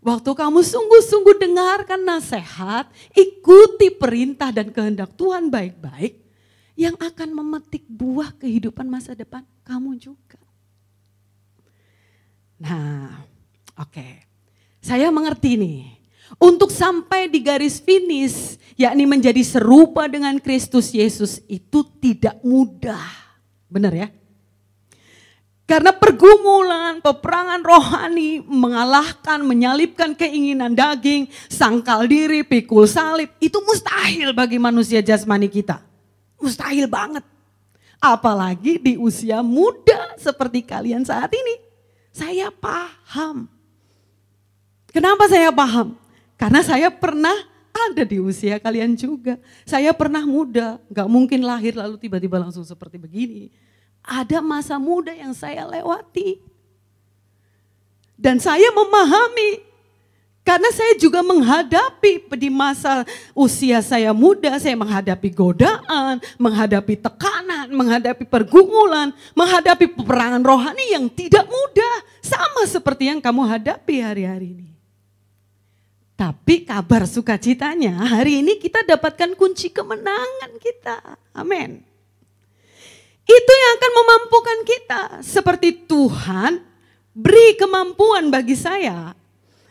Waktu 0.00 0.32
kamu 0.32 0.64
sungguh-sungguh 0.64 1.36
dengarkan 1.40 2.00
nasihat, 2.04 2.88
ikuti 3.12 3.92
perintah 3.92 4.48
dan 4.48 4.72
kehendak 4.72 5.12
Tuhan 5.12 5.52
baik-baik, 5.52 6.16
yang 6.72 6.96
akan 6.96 7.36
memetik 7.36 7.84
buah 7.84 8.32
kehidupan 8.40 8.88
masa 8.88 9.12
depan 9.12 9.44
kamu 9.60 10.00
juga. 10.00 10.39
Nah, 12.60 13.24
oke. 13.80 13.88
Okay. 13.90 14.12
Saya 14.84 15.08
mengerti 15.08 15.56
nih. 15.56 15.80
Untuk 16.38 16.70
sampai 16.70 17.26
di 17.26 17.42
garis 17.42 17.82
finish, 17.82 18.54
yakni 18.78 19.02
menjadi 19.02 19.42
serupa 19.42 20.06
dengan 20.06 20.38
Kristus 20.38 20.94
Yesus 20.94 21.42
itu 21.50 21.82
tidak 21.98 22.38
mudah. 22.46 23.02
Benar 23.66 23.90
ya? 23.90 24.08
Karena 25.66 25.94
pergumulan, 25.94 26.98
peperangan 26.98 27.62
rohani, 27.62 28.42
mengalahkan, 28.42 29.38
menyalipkan 29.42 30.18
keinginan 30.18 30.74
daging, 30.74 31.30
sangkal 31.46 32.10
diri, 32.10 32.42
pikul 32.42 32.90
salib, 32.90 33.30
itu 33.38 33.54
mustahil 33.62 34.34
bagi 34.34 34.58
manusia 34.58 34.98
jasmani 34.98 35.46
kita. 35.46 35.78
Mustahil 36.42 36.90
banget. 36.90 37.22
Apalagi 38.02 38.82
di 38.82 38.98
usia 38.98 39.46
muda 39.46 40.18
seperti 40.18 40.66
kalian 40.66 41.06
saat 41.06 41.30
ini. 41.30 41.69
Saya 42.10 42.50
paham. 42.50 43.46
Kenapa 44.90 45.30
saya 45.30 45.54
paham? 45.54 45.94
Karena 46.34 46.60
saya 46.66 46.90
pernah 46.90 47.34
ada 47.70 48.02
di 48.02 48.18
usia 48.18 48.58
kalian 48.58 48.98
juga. 48.98 49.38
Saya 49.62 49.94
pernah 49.94 50.26
muda, 50.26 50.82
gak 50.90 51.06
mungkin 51.06 51.46
lahir 51.46 51.78
lalu 51.78 51.94
tiba-tiba 51.96 52.42
langsung 52.42 52.66
seperti 52.66 52.98
begini 52.98 53.54
ada 54.04 54.40
masa 54.40 54.80
muda 54.80 55.12
yang 55.12 55.36
saya 55.36 55.68
lewati. 55.68 56.40
Dan 58.20 58.36
saya 58.36 58.68
memahami 58.68 59.64
karena 60.50 60.66
saya 60.74 60.98
juga 60.98 61.22
menghadapi 61.22 62.26
di 62.34 62.50
masa 62.50 63.06
usia 63.38 63.78
saya 63.86 64.10
muda, 64.10 64.58
saya 64.58 64.74
menghadapi 64.74 65.30
godaan, 65.30 66.18
menghadapi 66.42 66.98
tekanan, 66.98 67.70
menghadapi 67.70 68.26
pergumulan, 68.26 69.14
menghadapi 69.38 69.94
peperangan 69.94 70.42
rohani 70.42 70.90
yang 70.90 71.06
tidak 71.06 71.46
mudah. 71.46 71.94
Sama 72.18 72.66
seperti 72.66 73.14
yang 73.14 73.22
kamu 73.22 73.46
hadapi 73.46 74.02
hari-hari 74.02 74.58
ini. 74.58 74.68
Tapi 76.18 76.66
kabar 76.66 77.06
sukacitanya 77.06 77.94
hari 78.10 78.42
ini 78.42 78.58
kita 78.58 78.82
dapatkan 78.82 79.38
kunci 79.38 79.70
kemenangan 79.70 80.50
kita. 80.58 81.14
Amin. 81.30 81.78
Itu 83.22 83.52
yang 83.54 83.72
akan 83.78 83.92
memampukan 84.02 84.58
kita. 84.66 85.02
Seperti 85.22 85.86
Tuhan 85.86 86.58
beri 87.14 87.54
kemampuan 87.54 88.34
bagi 88.34 88.58
saya. 88.58 89.19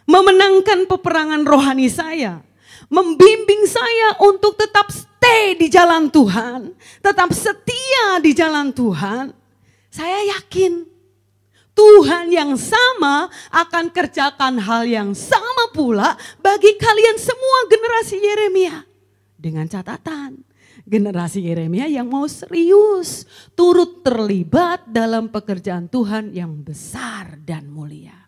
Memenangkan 0.09 0.89
peperangan 0.89 1.45
rohani 1.45 1.85
saya. 1.85 2.41
Membimbing 2.89 3.69
saya 3.69 4.17
untuk 4.25 4.57
tetap 4.57 4.89
stay 4.89 5.53
di 5.53 5.69
jalan 5.69 6.09
Tuhan. 6.09 6.73
Tetap 7.05 7.29
setia 7.29 8.17
di 8.17 8.33
jalan 8.33 8.73
Tuhan. 8.73 9.29
Saya 9.93 10.25
yakin 10.33 10.89
Tuhan 11.77 12.33
yang 12.33 12.57
sama 12.59 13.31
akan 13.53 13.93
kerjakan 13.93 14.57
hal 14.59 14.83
yang 14.89 15.13
sama 15.13 15.71
pula 15.71 16.17
bagi 16.43 16.75
kalian 16.75 17.15
semua 17.21 17.57
generasi 17.71 18.17
Yeremia. 18.19 18.83
Dengan 19.39 19.63
catatan, 19.69 20.43
generasi 20.83 21.39
Yeremia 21.47 21.87
yang 21.87 22.11
mau 22.11 22.27
serius 22.27 23.23
turut 23.55 24.03
terlibat 24.03 24.83
dalam 24.91 25.31
pekerjaan 25.31 25.87
Tuhan 25.87 26.35
yang 26.35 26.51
besar 26.65 27.39
dan 27.47 27.71
mulia. 27.71 28.18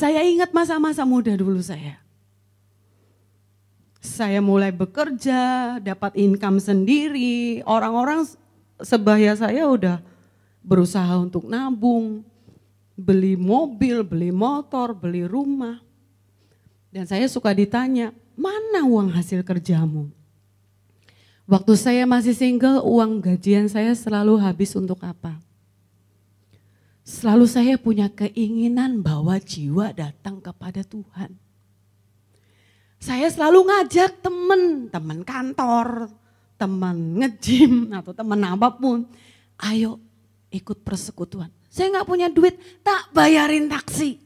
Saya 0.00 0.24
ingat 0.24 0.48
masa-masa 0.56 1.04
muda 1.04 1.36
dulu 1.36 1.60
saya. 1.60 2.00
Saya 4.00 4.40
mulai 4.40 4.72
bekerja, 4.72 5.76
dapat 5.76 6.16
income 6.16 6.56
sendiri. 6.56 7.60
Orang-orang 7.68 8.24
sebaya 8.80 9.36
saya 9.36 9.68
udah 9.68 10.00
berusaha 10.64 11.20
untuk 11.20 11.44
nabung, 11.44 12.24
beli 12.96 13.36
mobil, 13.36 14.00
beli 14.00 14.32
motor, 14.32 14.96
beli 14.96 15.28
rumah. 15.28 15.84
Dan 16.88 17.04
saya 17.04 17.28
suka 17.28 17.52
ditanya, 17.52 18.16
mana 18.32 18.88
uang 18.88 19.12
hasil 19.12 19.44
kerjamu? 19.44 20.08
Waktu 21.44 21.76
saya 21.76 22.08
masih 22.08 22.32
single, 22.32 22.80
uang 22.88 23.20
gajian 23.20 23.68
saya 23.68 23.92
selalu 23.92 24.40
habis 24.40 24.72
untuk 24.72 24.96
apa? 25.04 25.36
Selalu 27.10 27.46
saya 27.50 27.74
punya 27.74 28.06
keinginan 28.06 29.02
bahwa 29.02 29.34
jiwa 29.42 29.90
datang 29.90 30.38
kepada 30.38 30.86
Tuhan. 30.86 31.34
Saya 33.02 33.26
selalu 33.26 33.66
ngajak 33.66 34.22
teman, 34.22 34.86
teman 34.86 35.26
kantor, 35.26 36.06
teman 36.54 37.18
ngejim 37.18 37.90
atau 37.90 38.14
teman 38.14 38.38
apa 38.46 38.70
pun. 38.70 39.10
Ayo 39.58 39.98
ikut 40.54 40.86
persekutuan. 40.86 41.50
Saya 41.66 41.90
nggak 41.90 42.06
punya 42.06 42.30
duit, 42.30 42.54
tak 42.86 43.10
bayarin 43.10 43.66
taksi. 43.66 44.22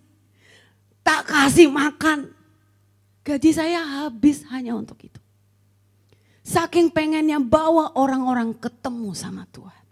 Tak 1.00 1.24
kasih 1.24 1.72
makan, 1.72 2.32
Gaji 3.24 3.50
saya 3.56 3.80
habis 3.80 4.44
hanya 4.52 4.76
untuk 4.76 5.00
itu. 5.00 5.16
Saking 6.44 6.92
pengennya 6.92 7.40
bawa 7.40 7.96
orang-orang 7.96 8.52
ketemu 8.52 9.16
sama 9.16 9.48
Tuhan. 9.48 9.84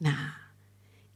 Nah, 0.00 0.39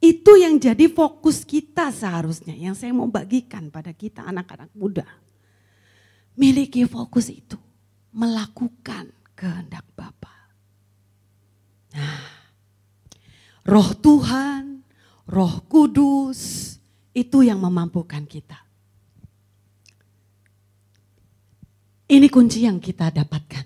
itu 0.05 0.37
yang 0.37 0.61
jadi 0.61 0.85
fokus 0.91 1.41
kita 1.41 1.89
seharusnya. 1.89 2.53
Yang 2.53 2.85
saya 2.85 2.91
mau 2.93 3.09
bagikan 3.09 3.73
pada 3.73 3.89
kita 3.89 4.21
anak-anak 4.21 4.69
muda. 4.77 5.07
Miliki 6.37 6.85
fokus 6.85 7.33
itu. 7.33 7.57
Melakukan 8.13 9.09
kehendak 9.33 9.83
Bapa. 9.97 10.35
Nah, 11.95 12.23
roh 13.65 13.89
Tuhan, 13.97 14.85
roh 15.27 15.63
kudus, 15.67 16.75
itu 17.15 17.41
yang 17.41 17.63
memampukan 17.63 18.23
kita. 18.27 18.59
Ini 22.05 22.27
kunci 22.29 22.69
yang 22.69 22.77
kita 22.77 23.09
dapatkan. 23.09 23.65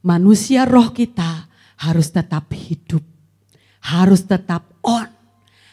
Manusia 0.00 0.64
roh 0.64 0.96
kita 0.96 1.44
harus 1.84 2.08
tetap 2.08 2.48
hidup. 2.56 3.04
Harus 3.84 4.24
tetap 4.24 4.64
on. 4.80 5.19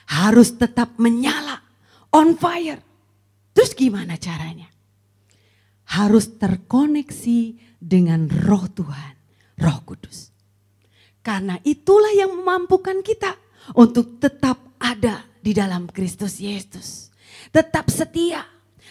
Harus 0.08 0.56
tetap 0.56 0.96
menyala. 0.98 1.60
On 2.16 2.34
fire. 2.40 2.80
Terus 3.52 3.72
gimana 3.76 4.16
caranya? 4.16 4.72
Harus 5.98 6.40
terkoneksi 6.40 7.56
dengan 7.80 8.28
roh 8.28 8.68
Tuhan. 8.72 9.16
Roh 9.58 9.80
Kudus. 9.84 10.32
Karena 11.24 11.60
itulah 11.68 12.14
yang 12.16 12.32
memampukan 12.32 13.04
kita 13.04 13.36
untuk 13.76 14.22
tetap 14.22 14.80
ada 14.80 15.28
di 15.44 15.52
dalam 15.52 15.92
Kristus 15.92 16.40
Yesus. 16.40 17.12
Tetap 17.52 17.92
setia. 17.92 18.46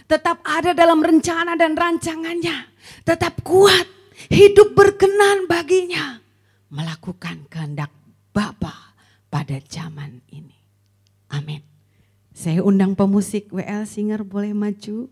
Tetap 0.06 0.44
ada 0.44 0.76
dalam 0.76 1.00
rencana 1.00 1.56
dan 1.56 1.72
rancangannya 1.74 2.76
tetap 3.02 3.42
kuat, 3.42 3.86
hidup 4.30 4.74
berkenan 4.74 5.46
baginya, 5.50 6.20
melakukan 6.70 7.46
kehendak 7.50 7.90
Bapa 8.30 8.94
pada 9.32 9.56
zaman 9.64 10.20
ini. 10.30 10.55
Amin. 11.26 11.62
Saya 12.36 12.60
undang 12.60 12.92
pemusik 12.92 13.48
WL 13.48 13.88
Singer 13.88 14.20
boleh 14.22 14.52
maju. 14.52 15.08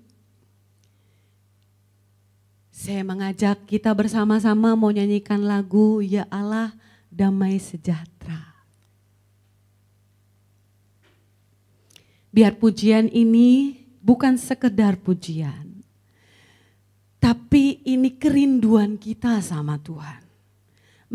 Saya 2.75 3.01
mengajak 3.07 3.65
kita 3.65 3.95
bersama-sama 3.97 4.77
mau 4.77 4.93
nyanyikan 4.93 5.41
lagu 5.41 6.05
Ya 6.05 6.29
Allah 6.29 6.75
Damai 7.09 7.57
Sejahtera. 7.62 8.55
Biar 12.35 12.59
pujian 12.59 13.07
ini 13.15 13.79
bukan 14.03 14.35
sekedar 14.35 14.99
pujian, 14.99 15.87
tapi 17.23 17.79
ini 17.87 18.11
kerinduan 18.19 18.99
kita 18.99 19.39
sama 19.39 19.79
Tuhan. 19.79 20.21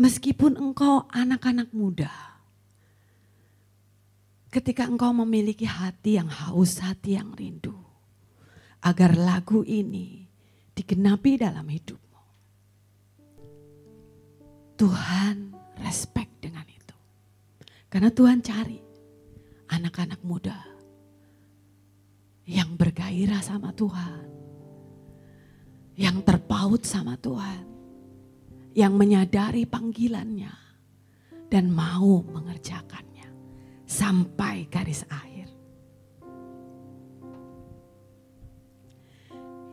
Meskipun 0.00 0.56
engkau 0.56 1.04
anak-anak 1.12 1.76
muda, 1.76 2.29
ketika 4.50 4.84
engkau 4.84 5.14
memiliki 5.14 5.64
hati 5.64 6.18
yang 6.18 6.28
haus, 6.28 6.82
hati 6.82 7.14
yang 7.16 7.30
rindu, 7.32 7.74
agar 8.82 9.14
lagu 9.14 9.62
ini 9.62 10.26
digenapi 10.74 11.38
dalam 11.38 11.64
hidupmu. 11.64 12.22
Tuhan 14.74 15.36
respect 15.80 16.42
dengan 16.42 16.66
itu. 16.66 16.96
Karena 17.86 18.10
Tuhan 18.10 18.42
cari 18.42 18.80
anak-anak 19.70 20.20
muda 20.26 20.58
yang 22.48 22.74
bergairah 22.74 23.44
sama 23.44 23.70
Tuhan 23.70 24.30
yang 26.00 26.24
terpaut 26.24 26.80
sama 26.80 27.20
Tuhan, 27.20 27.60
yang 28.72 28.96
menyadari 28.96 29.68
panggilannya 29.68 30.54
dan 31.52 31.68
mau 31.68 32.24
mengerjakannya 32.24 33.09
sampai 33.90 34.70
garis 34.70 35.02
akhir. 35.10 35.50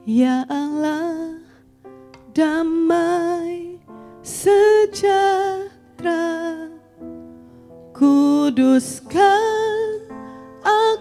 Ya 0.10 0.42
Allah, 0.50 1.38
damai 2.34 3.78
sejahtera, 4.26 5.70
kuduskan 7.94 9.38
aku 10.66 10.97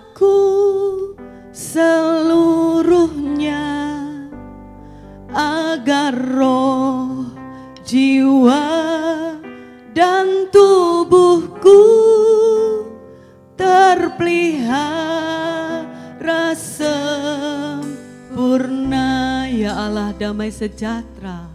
sejahtera. 20.57 21.53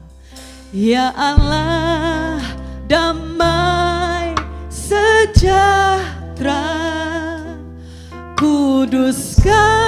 Ya 0.69 1.09
Allah 1.17 2.37
damai 2.85 4.37
sejahtera. 4.69 6.61
Kuduskan 8.37 9.80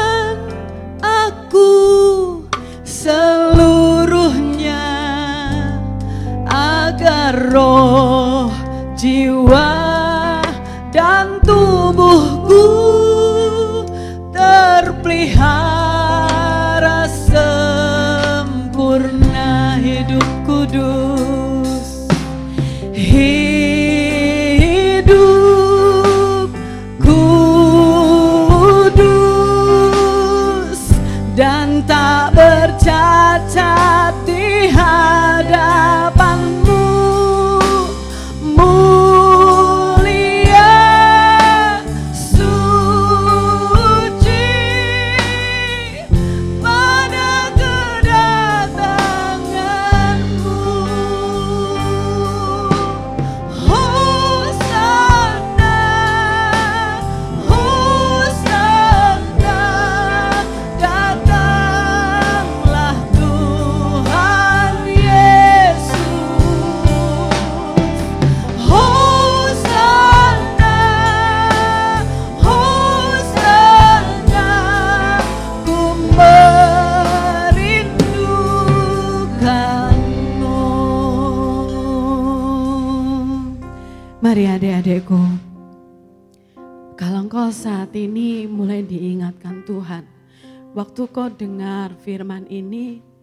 Waktu 90.73 91.01
kau 91.13 91.29
dengar 91.29 91.93
firman 92.01 92.49
ini 92.49 93.13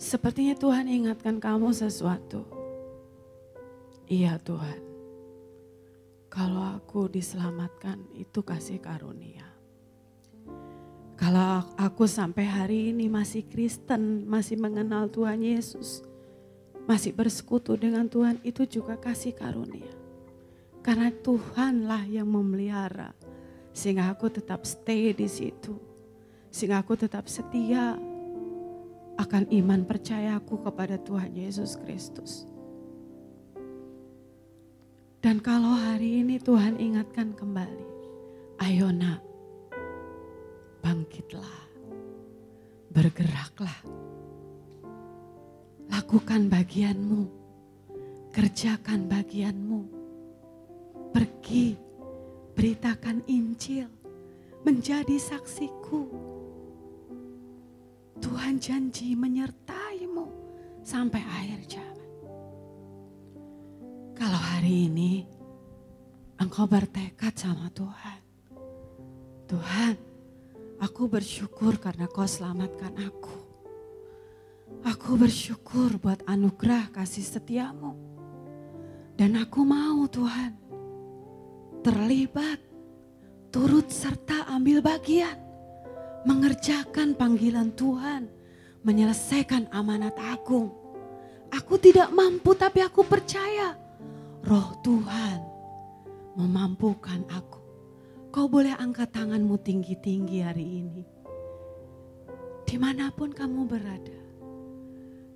Sepertinya 0.00 0.56
Tuhan 0.56 0.88
ingatkan 0.88 1.36
kamu 1.36 1.76
sesuatu. 1.76 2.48
Iya 4.08 4.40
Tuhan. 4.40 4.80
Kalau 6.32 6.64
aku 6.76 7.04
diselamatkan 7.12 8.08
itu 8.16 8.40
kasih 8.40 8.80
karunia. 8.80 9.44
Kalau 11.20 11.68
aku 11.76 12.08
sampai 12.08 12.48
hari 12.48 12.96
ini 12.96 13.12
masih 13.12 13.44
Kristen 13.44 14.24
Masih 14.24 14.56
mengenal 14.56 15.12
Tuhan 15.12 15.44
Yesus 15.44 16.00
Masih 16.88 17.12
bersekutu 17.12 17.76
dengan 17.76 18.08
Tuhan 18.08 18.40
itu 18.40 18.64
juga 18.64 18.96
kasih 18.96 19.36
karunia. 19.36 19.92
Karena 20.80 21.12
Tuhanlah 21.12 22.08
yang 22.08 22.28
memelihara 22.28 23.12
sehingga 23.76 24.08
aku 24.10 24.32
tetap 24.32 24.64
stay 24.64 25.12
di 25.14 25.28
situ. 25.28 25.89
Sehingga 26.50 26.82
aku 26.82 26.98
tetap 26.98 27.30
setia 27.30 27.94
akan 29.18 29.44
iman 29.50 29.86
percayaku 29.86 30.60
kepada 30.66 30.98
Tuhan 30.98 31.32
Yesus 31.34 31.78
Kristus. 31.78 32.46
Dan 35.20 35.38
kalau 35.44 35.76
hari 35.76 36.24
ini 36.24 36.40
Tuhan 36.40 36.80
ingatkan 36.80 37.36
kembali, 37.36 37.86
ayo 38.66 38.88
nak, 38.88 39.20
bangkitlah, 40.80 41.60
bergeraklah, 42.88 43.78
lakukan 45.92 46.48
bagianmu, 46.48 47.28
kerjakan 48.32 49.04
bagianmu 49.12 50.00
pergi, 51.10 51.74
beritakan 52.54 53.20
Injil, 53.26 53.90
menjadi 54.62 55.18
saksiku. 55.18 56.06
Tuhan 58.20 58.60
janji 58.60 59.16
menyertaimu 59.16 60.28
sampai 60.84 61.20
akhir 61.24 61.60
zaman. 61.66 62.10
Kalau 64.14 64.40
hari 64.40 64.92
ini 64.92 65.24
engkau 66.40 66.68
bertekad 66.68 67.32
sama 67.36 67.72
Tuhan. 67.72 68.20
Tuhan, 69.48 69.94
aku 70.78 71.10
bersyukur 71.10 71.80
karena 71.80 72.06
kau 72.06 72.28
selamatkan 72.28 72.94
aku. 73.00 73.36
Aku 74.86 75.18
bersyukur 75.18 75.98
buat 75.98 76.22
anugerah 76.24 76.88
kasih 76.94 77.26
setiamu. 77.26 77.92
Dan 79.18 79.36
aku 79.36 79.66
mau 79.66 80.08
Tuhan 80.08 80.56
terlibat, 81.84 82.60
turut 83.52 83.88
serta 83.92 84.48
ambil 84.48 84.80
bagian, 84.80 85.36
mengerjakan 86.26 87.16
panggilan 87.16 87.72
Tuhan, 87.76 88.28
menyelesaikan 88.84 89.68
amanat 89.72 90.16
agung. 90.20 90.72
Aku 91.50 91.80
tidak 91.80 92.14
mampu 92.14 92.54
tapi 92.54 92.78
aku 92.84 93.02
percaya 93.02 93.74
roh 94.46 94.70
Tuhan 94.86 95.42
memampukan 96.38 97.26
aku. 97.26 97.58
Kau 98.30 98.46
boleh 98.46 98.70
angkat 98.78 99.10
tanganmu 99.10 99.58
tinggi-tinggi 99.58 100.38
hari 100.46 100.86
ini. 100.86 101.02
Di 102.62 102.78
mana 102.78 103.10
pun 103.10 103.34
kamu 103.34 103.66
berada. 103.66 104.18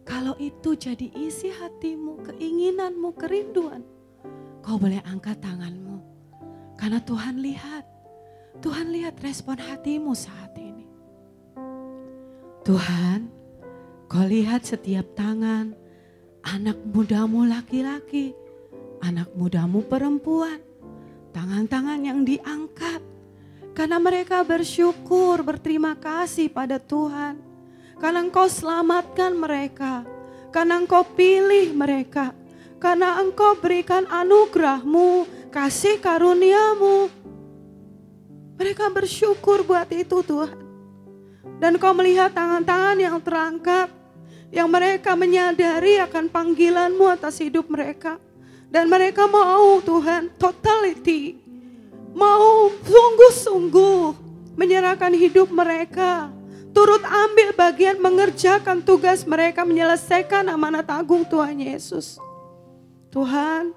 Kalau 0.06 0.38
itu 0.38 0.78
jadi 0.78 1.10
isi 1.18 1.50
hatimu, 1.50 2.22
keinginanmu, 2.22 3.18
kerinduan. 3.18 3.82
Kau 4.62 4.78
boleh 4.78 5.02
angkat 5.02 5.42
tanganmu 5.42 6.14
karena 6.74 7.00
Tuhan 7.00 7.40
lihat, 7.40 7.84
Tuhan 8.58 8.90
lihat 8.90 9.18
respon 9.22 9.58
hatimu 9.58 10.12
saat 10.14 10.52
ini. 10.58 10.63
Tuhan, 12.64 13.28
kau 14.08 14.24
lihat 14.24 14.64
setiap 14.64 15.04
tangan 15.12 15.76
anak 16.40 16.80
mudamu 16.80 17.44
laki-laki, 17.44 18.32
anak 19.04 19.28
mudamu 19.36 19.84
perempuan, 19.84 20.64
tangan-tangan 21.36 22.00
yang 22.00 22.24
diangkat. 22.24 23.04
Karena 23.76 24.00
mereka 24.00 24.40
bersyukur, 24.48 25.44
berterima 25.44 25.92
kasih 25.92 26.48
pada 26.48 26.80
Tuhan. 26.80 27.36
Karena 28.00 28.24
engkau 28.24 28.48
selamatkan 28.48 29.36
mereka. 29.36 30.08
Karena 30.48 30.80
engkau 30.80 31.04
pilih 31.04 31.68
mereka. 31.76 32.32
Karena 32.80 33.20
engkau 33.20 33.60
berikan 33.60 34.08
anugerahmu 34.08 35.28
kasih 35.52 36.00
karuniamu. 36.00 37.12
Mereka 38.56 38.88
bersyukur 38.88 39.68
buat 39.68 39.92
itu 39.92 40.24
Tuhan. 40.24 40.63
Dan 41.58 41.78
kau 41.78 41.94
melihat 41.96 42.32
tangan-tangan 42.32 42.98
yang 42.98 43.18
terangkat. 43.20 43.88
Yang 44.54 44.68
mereka 44.70 45.18
menyadari 45.18 45.98
akan 46.02 46.30
panggilanmu 46.30 47.04
atas 47.10 47.42
hidup 47.42 47.66
mereka. 47.70 48.20
Dan 48.70 48.90
mereka 48.90 49.26
mau 49.30 49.78
Tuhan 49.82 50.34
totality. 50.38 51.38
Mau 52.14 52.70
sungguh-sungguh 52.82 54.14
menyerahkan 54.54 55.14
hidup 55.14 55.50
mereka. 55.50 56.30
Turut 56.74 57.02
ambil 57.06 57.54
bagian 57.54 58.02
mengerjakan 58.02 58.82
tugas 58.82 59.22
mereka 59.22 59.62
menyelesaikan 59.62 60.50
amanat 60.50 60.90
agung 60.90 61.22
Tuhan 61.22 61.62
Yesus. 61.62 62.18
Tuhan, 63.14 63.70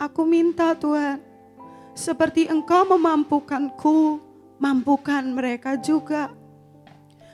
Aku 0.00 0.24
minta 0.24 0.72
Tuhan, 0.72 1.20
seperti 1.92 2.48
Engkau 2.48 2.88
memampukanku, 2.88 4.16
mampukan 4.56 5.20
mereka 5.28 5.76
juga. 5.76 6.32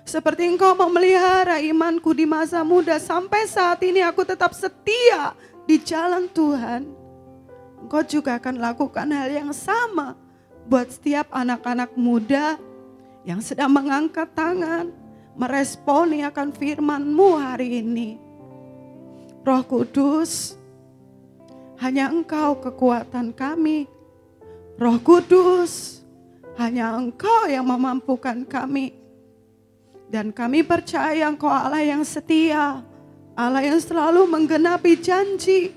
Seperti 0.07 0.47
Engkau 0.47 0.79
memelihara 0.79 1.59
imanku 1.59 2.15
di 2.15 2.31
masa 2.31 2.63
muda 2.63 2.95
sampai 3.03 3.43
saat 3.51 3.83
ini 3.83 4.07
aku 4.07 4.23
tetap 4.23 4.55
setia 4.55 5.35
di 5.67 5.83
jalan 5.83 6.31
Tuhan. 6.31 6.87
Engkau 7.83 8.07
juga 8.07 8.39
akan 8.39 8.63
lakukan 8.63 9.11
hal 9.11 9.29
yang 9.35 9.51
sama 9.51 10.15
buat 10.71 10.95
setiap 10.95 11.27
anak-anak 11.35 11.99
muda 11.99 12.55
yang 13.27 13.43
sedang 13.43 13.75
mengangkat 13.75 14.31
tangan, 14.31 14.95
meresponi 15.35 16.23
akan 16.23 16.55
firman-Mu 16.55 17.31
hari 17.43 17.83
ini. 17.83 18.15
Roh 19.43 19.63
Kudus, 19.67 20.55
hanya 21.83 22.15
Engkau 22.15 22.63
kekuatan 22.63 23.35
kami. 23.35 23.91
Roh 24.79 24.99
Kudus, 25.03 26.03
hanya 26.63 26.95
Engkau 26.95 27.51
yang 27.51 27.67
memampukan 27.67 28.47
kami. 28.47 28.96
Dan 30.07 30.31
kami 30.31 30.63
percaya 30.63 31.27
Engkau 31.27 31.51
Allah 31.51 31.83
yang 31.83 32.07
setia, 32.07 32.83
Allah 33.35 33.63
yang 33.63 33.81
selalu 33.83 34.25
menggenapi 34.31 34.99
janji. 35.03 35.75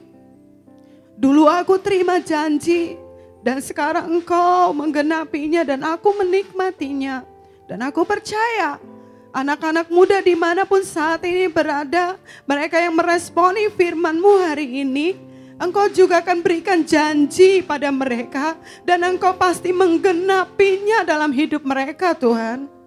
Dulu 1.17 1.49
aku 1.49 1.81
terima 1.81 2.21
janji, 2.21 2.95
dan 3.41 3.59
sekarang 3.59 4.07
Engkau 4.07 4.71
menggenapinya, 4.71 5.65
dan 5.65 5.81
aku 5.81 6.13
menikmatinya. 6.13 7.25
Dan 7.65 7.85
aku 7.85 8.01
percaya 8.01 8.81
Anak-anak 9.29 9.93
muda 9.93 10.25
di 10.25 10.33
mana 10.33 10.65
pun 10.65 10.81
saat 10.81 11.21
ini 11.21 11.45
berada, 11.45 12.17
mereka 12.49 12.81
yang 12.81 12.97
meresponi 12.97 13.69
firman-Mu 13.69 14.33
hari 14.41 14.81
ini, 14.81 15.13
Engkau 15.61 15.85
juga 15.93 16.17
akan 16.25 16.41
berikan 16.41 16.81
janji 16.81 17.61
pada 17.61 17.93
mereka 17.93 18.57
dan 18.87 19.05
Engkau 19.05 19.37
pasti 19.37 19.69
menggenapinya 19.69 21.05
dalam 21.05 21.29
hidup 21.29 21.61
mereka 21.61 22.17
Tuhan. 22.17 22.78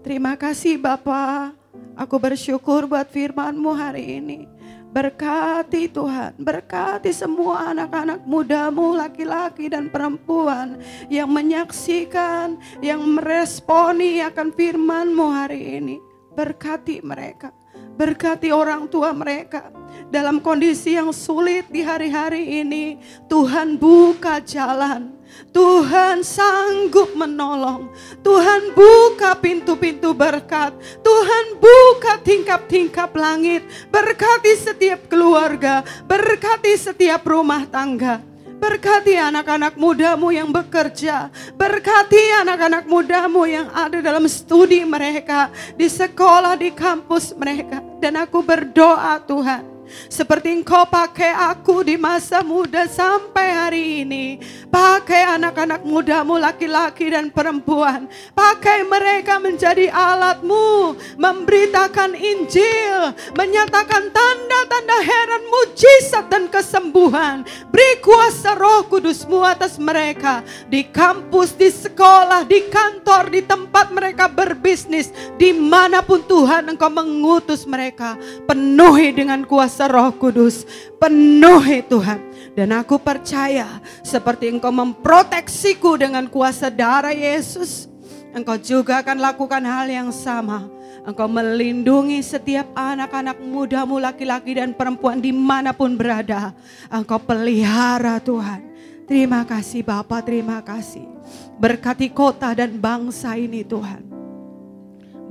Terima 0.00 0.32
kasih 0.32 0.80
Bapak, 0.80 1.52
aku 1.92 2.16
bersyukur 2.16 2.88
buat 2.88 3.12
firman-Mu 3.12 3.68
hari 3.76 4.16
ini. 4.16 4.48
Berkati 4.90 5.92
Tuhan, 5.92 6.40
berkati 6.40 7.12
semua 7.12 7.68
anak-anak 7.68 8.24
mudamu, 8.24 8.96
laki-laki 8.96 9.68
dan 9.68 9.92
perempuan 9.92 10.80
yang 11.12 11.28
menyaksikan, 11.28 12.56
yang 12.80 13.04
meresponi 13.04 14.24
akan 14.24 14.56
firmanmu 14.56 15.26
hari 15.36 15.84
ini. 15.84 16.00
Berkati 16.32 17.04
mereka, 17.04 17.52
berkati 18.00 18.56
orang 18.56 18.88
tua 18.88 19.12
mereka 19.12 19.68
dalam 20.08 20.40
kondisi 20.40 20.96
yang 20.96 21.12
sulit 21.12 21.68
di 21.68 21.84
hari-hari 21.84 22.64
ini. 22.64 22.96
Tuhan 23.28 23.76
buka 23.76 24.40
jalan, 24.40 25.19
Tuhan 25.50 26.22
sanggup 26.22 27.16
menolong. 27.18 27.90
Tuhan 28.22 28.74
buka 28.76 29.34
pintu-pintu 29.38 30.14
berkat. 30.14 30.74
Tuhan 31.02 31.58
buka 31.58 32.22
tingkap-tingkap 32.22 33.10
langit. 33.16 33.66
Berkati 33.90 34.52
setiap 34.54 35.10
keluarga. 35.10 35.82
Berkati 36.06 36.76
setiap 36.76 37.26
rumah 37.26 37.66
tangga. 37.66 38.22
Berkati 38.60 39.16
anak-anak 39.16 39.80
mudamu 39.80 40.28
yang 40.28 40.52
bekerja. 40.52 41.32
Berkati 41.56 42.44
anak-anak 42.44 42.84
mudamu 42.84 43.48
yang 43.48 43.72
ada 43.72 44.04
dalam 44.04 44.28
studi 44.28 44.84
mereka. 44.84 45.48
Di 45.74 45.88
sekolah, 45.88 46.60
di 46.60 46.68
kampus 46.70 47.32
mereka. 47.34 47.80
Dan 47.98 48.20
aku 48.20 48.44
berdoa 48.44 49.16
Tuhan 49.24 49.69
seperti 50.10 50.62
engkau 50.62 50.86
pakai 50.86 51.32
aku 51.32 51.82
di 51.82 51.96
masa 51.96 52.44
muda 52.44 52.86
sampai 52.86 53.46
hari 53.50 53.84
ini. 54.04 54.38
Pakai 54.68 55.38
anak-anak 55.40 55.82
mudamu 55.82 56.38
laki-laki 56.38 57.10
dan 57.10 57.32
perempuan. 57.32 58.06
Pakai 58.36 58.86
mereka 58.86 59.40
menjadi 59.42 59.90
alatmu. 59.90 60.94
Memberitakan 61.16 62.14
Injil. 62.14 63.14
Menyatakan 63.34 64.12
tanda-tanda 64.12 64.98
heran 65.02 65.44
mujizat 65.48 66.26
dan 66.30 66.46
kesembuhan. 66.46 67.42
Beri 67.72 67.98
kuasa 68.04 68.54
roh 68.54 68.84
kudusmu 68.86 69.42
atas 69.42 69.80
mereka. 69.80 70.44
Di 70.68 70.84
kampus, 70.86 71.56
di 71.56 71.72
sekolah, 71.72 72.44
di 72.44 72.68
kantor, 72.68 73.32
di 73.32 73.40
tempat 73.42 73.90
mereka 73.94 74.28
berbisnis. 74.28 75.08
Di 75.40 75.56
mana 75.56 76.04
pun 76.04 76.20
Tuhan 76.22 76.68
engkau 76.68 76.92
mengutus 76.92 77.64
mereka. 77.64 78.20
Penuhi 78.44 79.14
dengan 79.16 79.42
kuasa 79.46 79.79
kuasa 79.80 79.96
roh 79.96 80.12
kudus. 80.20 80.68
Penuhi 81.00 81.80
Tuhan. 81.88 82.20
Dan 82.52 82.76
aku 82.76 83.00
percaya 83.00 83.80
seperti 84.04 84.52
engkau 84.52 84.68
memproteksiku 84.68 85.96
dengan 85.96 86.28
kuasa 86.28 86.68
darah 86.68 87.16
Yesus. 87.16 87.88
Engkau 88.36 88.60
juga 88.60 89.00
akan 89.00 89.16
lakukan 89.16 89.64
hal 89.64 89.88
yang 89.88 90.12
sama. 90.12 90.68
Engkau 91.08 91.24
melindungi 91.24 92.20
setiap 92.20 92.68
anak-anak 92.76 93.40
mudamu 93.40 93.96
laki-laki 93.96 94.60
dan 94.60 94.76
perempuan 94.76 95.24
di 95.24 95.32
mana 95.32 95.72
pun 95.72 95.96
berada. 95.96 96.52
Engkau 96.92 97.16
pelihara 97.16 98.20
Tuhan. 98.20 98.60
Terima 99.08 99.48
kasih 99.48 99.80
Bapak, 99.80 100.28
terima 100.28 100.60
kasih. 100.60 101.08
Berkati 101.56 102.12
kota 102.12 102.52
dan 102.52 102.76
bangsa 102.76 103.32
ini 103.32 103.64
Tuhan. 103.64 104.04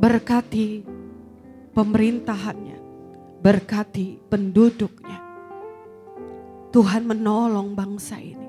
Berkati 0.02 0.82
pemerintahannya 1.78 2.78
berkati 3.39 4.19
penduduknya. 4.27 5.19
Tuhan 6.69 7.07
menolong 7.07 7.73
bangsa 7.73 8.19
ini, 8.19 8.45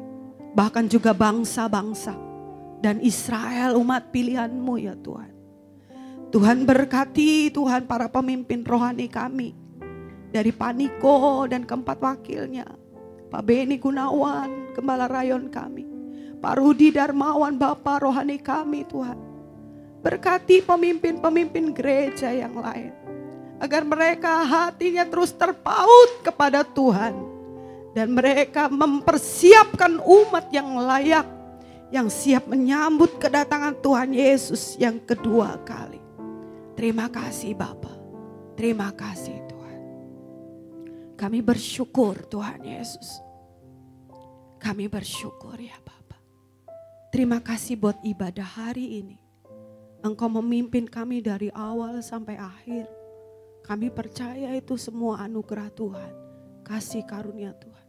bahkan 0.53 0.91
juga 0.91 1.14
bangsa-bangsa 1.14 2.12
dan 2.82 2.99
Israel 3.01 3.78
umat 3.78 4.11
pilihanmu 4.11 4.74
ya 4.82 4.99
Tuhan. 4.99 5.32
Tuhan 6.34 6.66
berkati 6.66 7.55
Tuhan 7.55 7.86
para 7.86 8.11
pemimpin 8.11 8.66
rohani 8.66 9.07
kami 9.07 9.55
dari 10.34 10.51
Paniko 10.51 11.47
dan 11.47 11.64
keempat 11.64 11.99
wakilnya. 12.03 12.66
Pak 13.30 13.43
Beni 13.47 13.78
Gunawan, 13.78 14.74
Gembala 14.74 15.07
Rayon 15.07 15.49
kami. 15.55 15.86
Pak 16.43 16.55
Rudi 16.59 16.91
Darmawan, 16.91 17.55
Bapak 17.57 18.03
rohani 18.03 18.43
kami 18.43 18.82
Tuhan. 18.91 19.18
Berkati 20.03 20.64
pemimpin-pemimpin 20.66 21.70
gereja 21.76 22.32
yang 22.34 22.57
lain 22.59 23.00
agar 23.61 23.85
mereka 23.85 24.41
hatinya 24.43 25.05
terus 25.05 25.37
terpaut 25.37 26.25
kepada 26.25 26.65
Tuhan 26.65 27.13
dan 27.93 28.09
mereka 28.09 28.73
mempersiapkan 28.73 30.01
umat 30.01 30.49
yang 30.49 30.81
layak 30.81 31.29
yang 31.91 32.07
siap 32.09 32.49
menyambut 32.49 33.19
kedatangan 33.21 33.77
Tuhan 33.83 34.17
Yesus 34.17 34.79
yang 34.81 34.97
kedua 35.03 35.59
kali. 35.67 36.01
Terima 36.79 37.11
kasih 37.13 37.53
Bapa. 37.53 37.93
Terima 38.55 38.95
kasih 38.95 39.37
Tuhan. 39.51 39.81
Kami 41.19 41.45
bersyukur 41.45 42.25
Tuhan 42.31 42.63
Yesus. 42.65 43.21
Kami 44.63 44.87
bersyukur 44.87 45.59
ya 45.59 45.77
Bapa. 45.83 46.17
Terima 47.11 47.43
kasih 47.43 47.75
buat 47.77 47.99
ibadah 48.07 48.47
hari 48.47 49.03
ini. 49.03 49.19
Engkau 50.01 50.31
memimpin 50.31 50.89
kami 50.89 51.21
dari 51.21 51.51
awal 51.53 52.01
sampai 52.01 52.39
akhir. 52.39 53.00
Kami 53.71 53.87
percaya 53.87 54.51
itu 54.59 54.75
semua 54.75 55.23
anugerah 55.23 55.71
Tuhan, 55.71 56.11
kasih 56.66 57.07
karunia 57.07 57.55
Tuhan. 57.55 57.87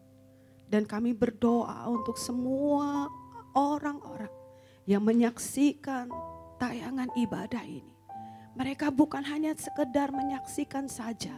Dan 0.70 0.86
kami 0.86 1.10
berdoa 1.10 1.90
untuk 1.90 2.22
semua 2.22 3.10
orang-orang 3.58 4.30
yang 4.86 5.02
menyaksikan 5.02 6.06
tayangan 6.62 7.10
ibadah 7.18 7.66
ini. 7.66 7.90
Mereka 8.54 8.94
bukan 8.94 9.26
hanya 9.26 9.58
sekedar 9.58 10.14
menyaksikan 10.14 10.86
saja, 10.86 11.34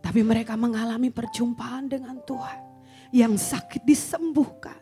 tapi 0.00 0.24
mereka 0.24 0.56
mengalami 0.56 1.12
perjumpaan 1.12 1.92
dengan 1.92 2.16
Tuhan. 2.24 2.80
Yang 3.12 3.52
sakit 3.52 3.84
disembuhkan, 3.84 4.80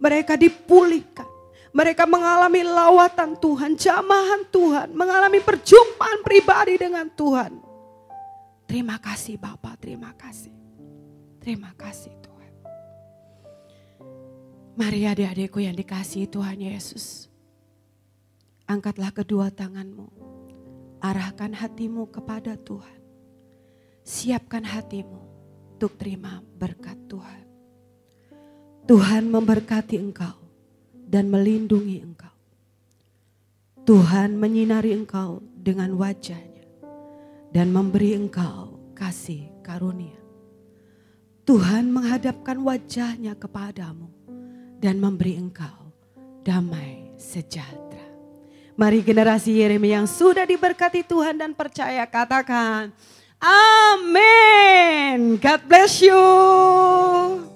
mereka 0.00 0.40
dipulihkan, 0.40 1.28
mereka 1.76 2.08
mengalami 2.08 2.64
lawatan 2.64 3.36
Tuhan, 3.36 3.76
jamahan 3.76 4.48
Tuhan, 4.48 4.96
mengalami 4.96 5.44
perjumpaan 5.44 6.24
pribadi 6.24 6.80
dengan 6.80 7.04
Tuhan. 7.12 7.69
Terima 8.70 9.02
kasih 9.02 9.34
Bapak, 9.34 9.82
terima 9.82 10.14
kasih. 10.14 10.54
Terima 11.42 11.74
kasih 11.74 12.14
Tuhan. 12.22 12.54
Mari 14.78 15.10
adik-adikku 15.10 15.58
yang 15.58 15.74
dikasihi 15.74 16.30
Tuhan 16.30 16.62
Yesus. 16.62 17.26
Angkatlah 18.70 19.10
kedua 19.10 19.50
tanganmu. 19.50 20.06
Arahkan 21.02 21.50
hatimu 21.50 22.14
kepada 22.14 22.54
Tuhan. 22.54 23.02
Siapkan 24.06 24.62
hatimu 24.62 25.18
untuk 25.74 25.98
terima 25.98 26.38
berkat 26.38 26.94
Tuhan. 27.10 27.42
Tuhan 28.86 29.34
memberkati 29.34 29.98
engkau 29.98 30.38
dan 30.94 31.26
melindungi 31.26 32.06
engkau. 32.06 32.38
Tuhan 33.82 34.38
menyinari 34.38 34.94
engkau 34.94 35.42
dengan 35.58 35.98
wajahnya 35.98 36.49
dan 37.50 37.70
memberi 37.74 38.14
engkau 38.14 38.78
kasih 38.94 39.50
karunia. 39.66 40.18
Tuhan 41.42 41.90
menghadapkan 41.90 42.54
wajahnya 42.62 43.34
kepadamu 43.34 44.06
dan 44.78 45.02
memberi 45.02 45.34
engkau 45.34 45.90
damai 46.46 47.10
sejahtera. 47.18 48.06
Mari 48.78 49.02
generasi 49.04 49.60
Yeremia 49.60 50.00
yang 50.00 50.06
sudah 50.08 50.46
diberkati 50.46 51.04
Tuhan 51.04 51.36
dan 51.36 51.52
percaya 51.52 52.06
katakan, 52.06 52.94
Amin. 53.42 55.36
God 55.36 55.60
bless 55.66 56.00
you. 56.00 57.49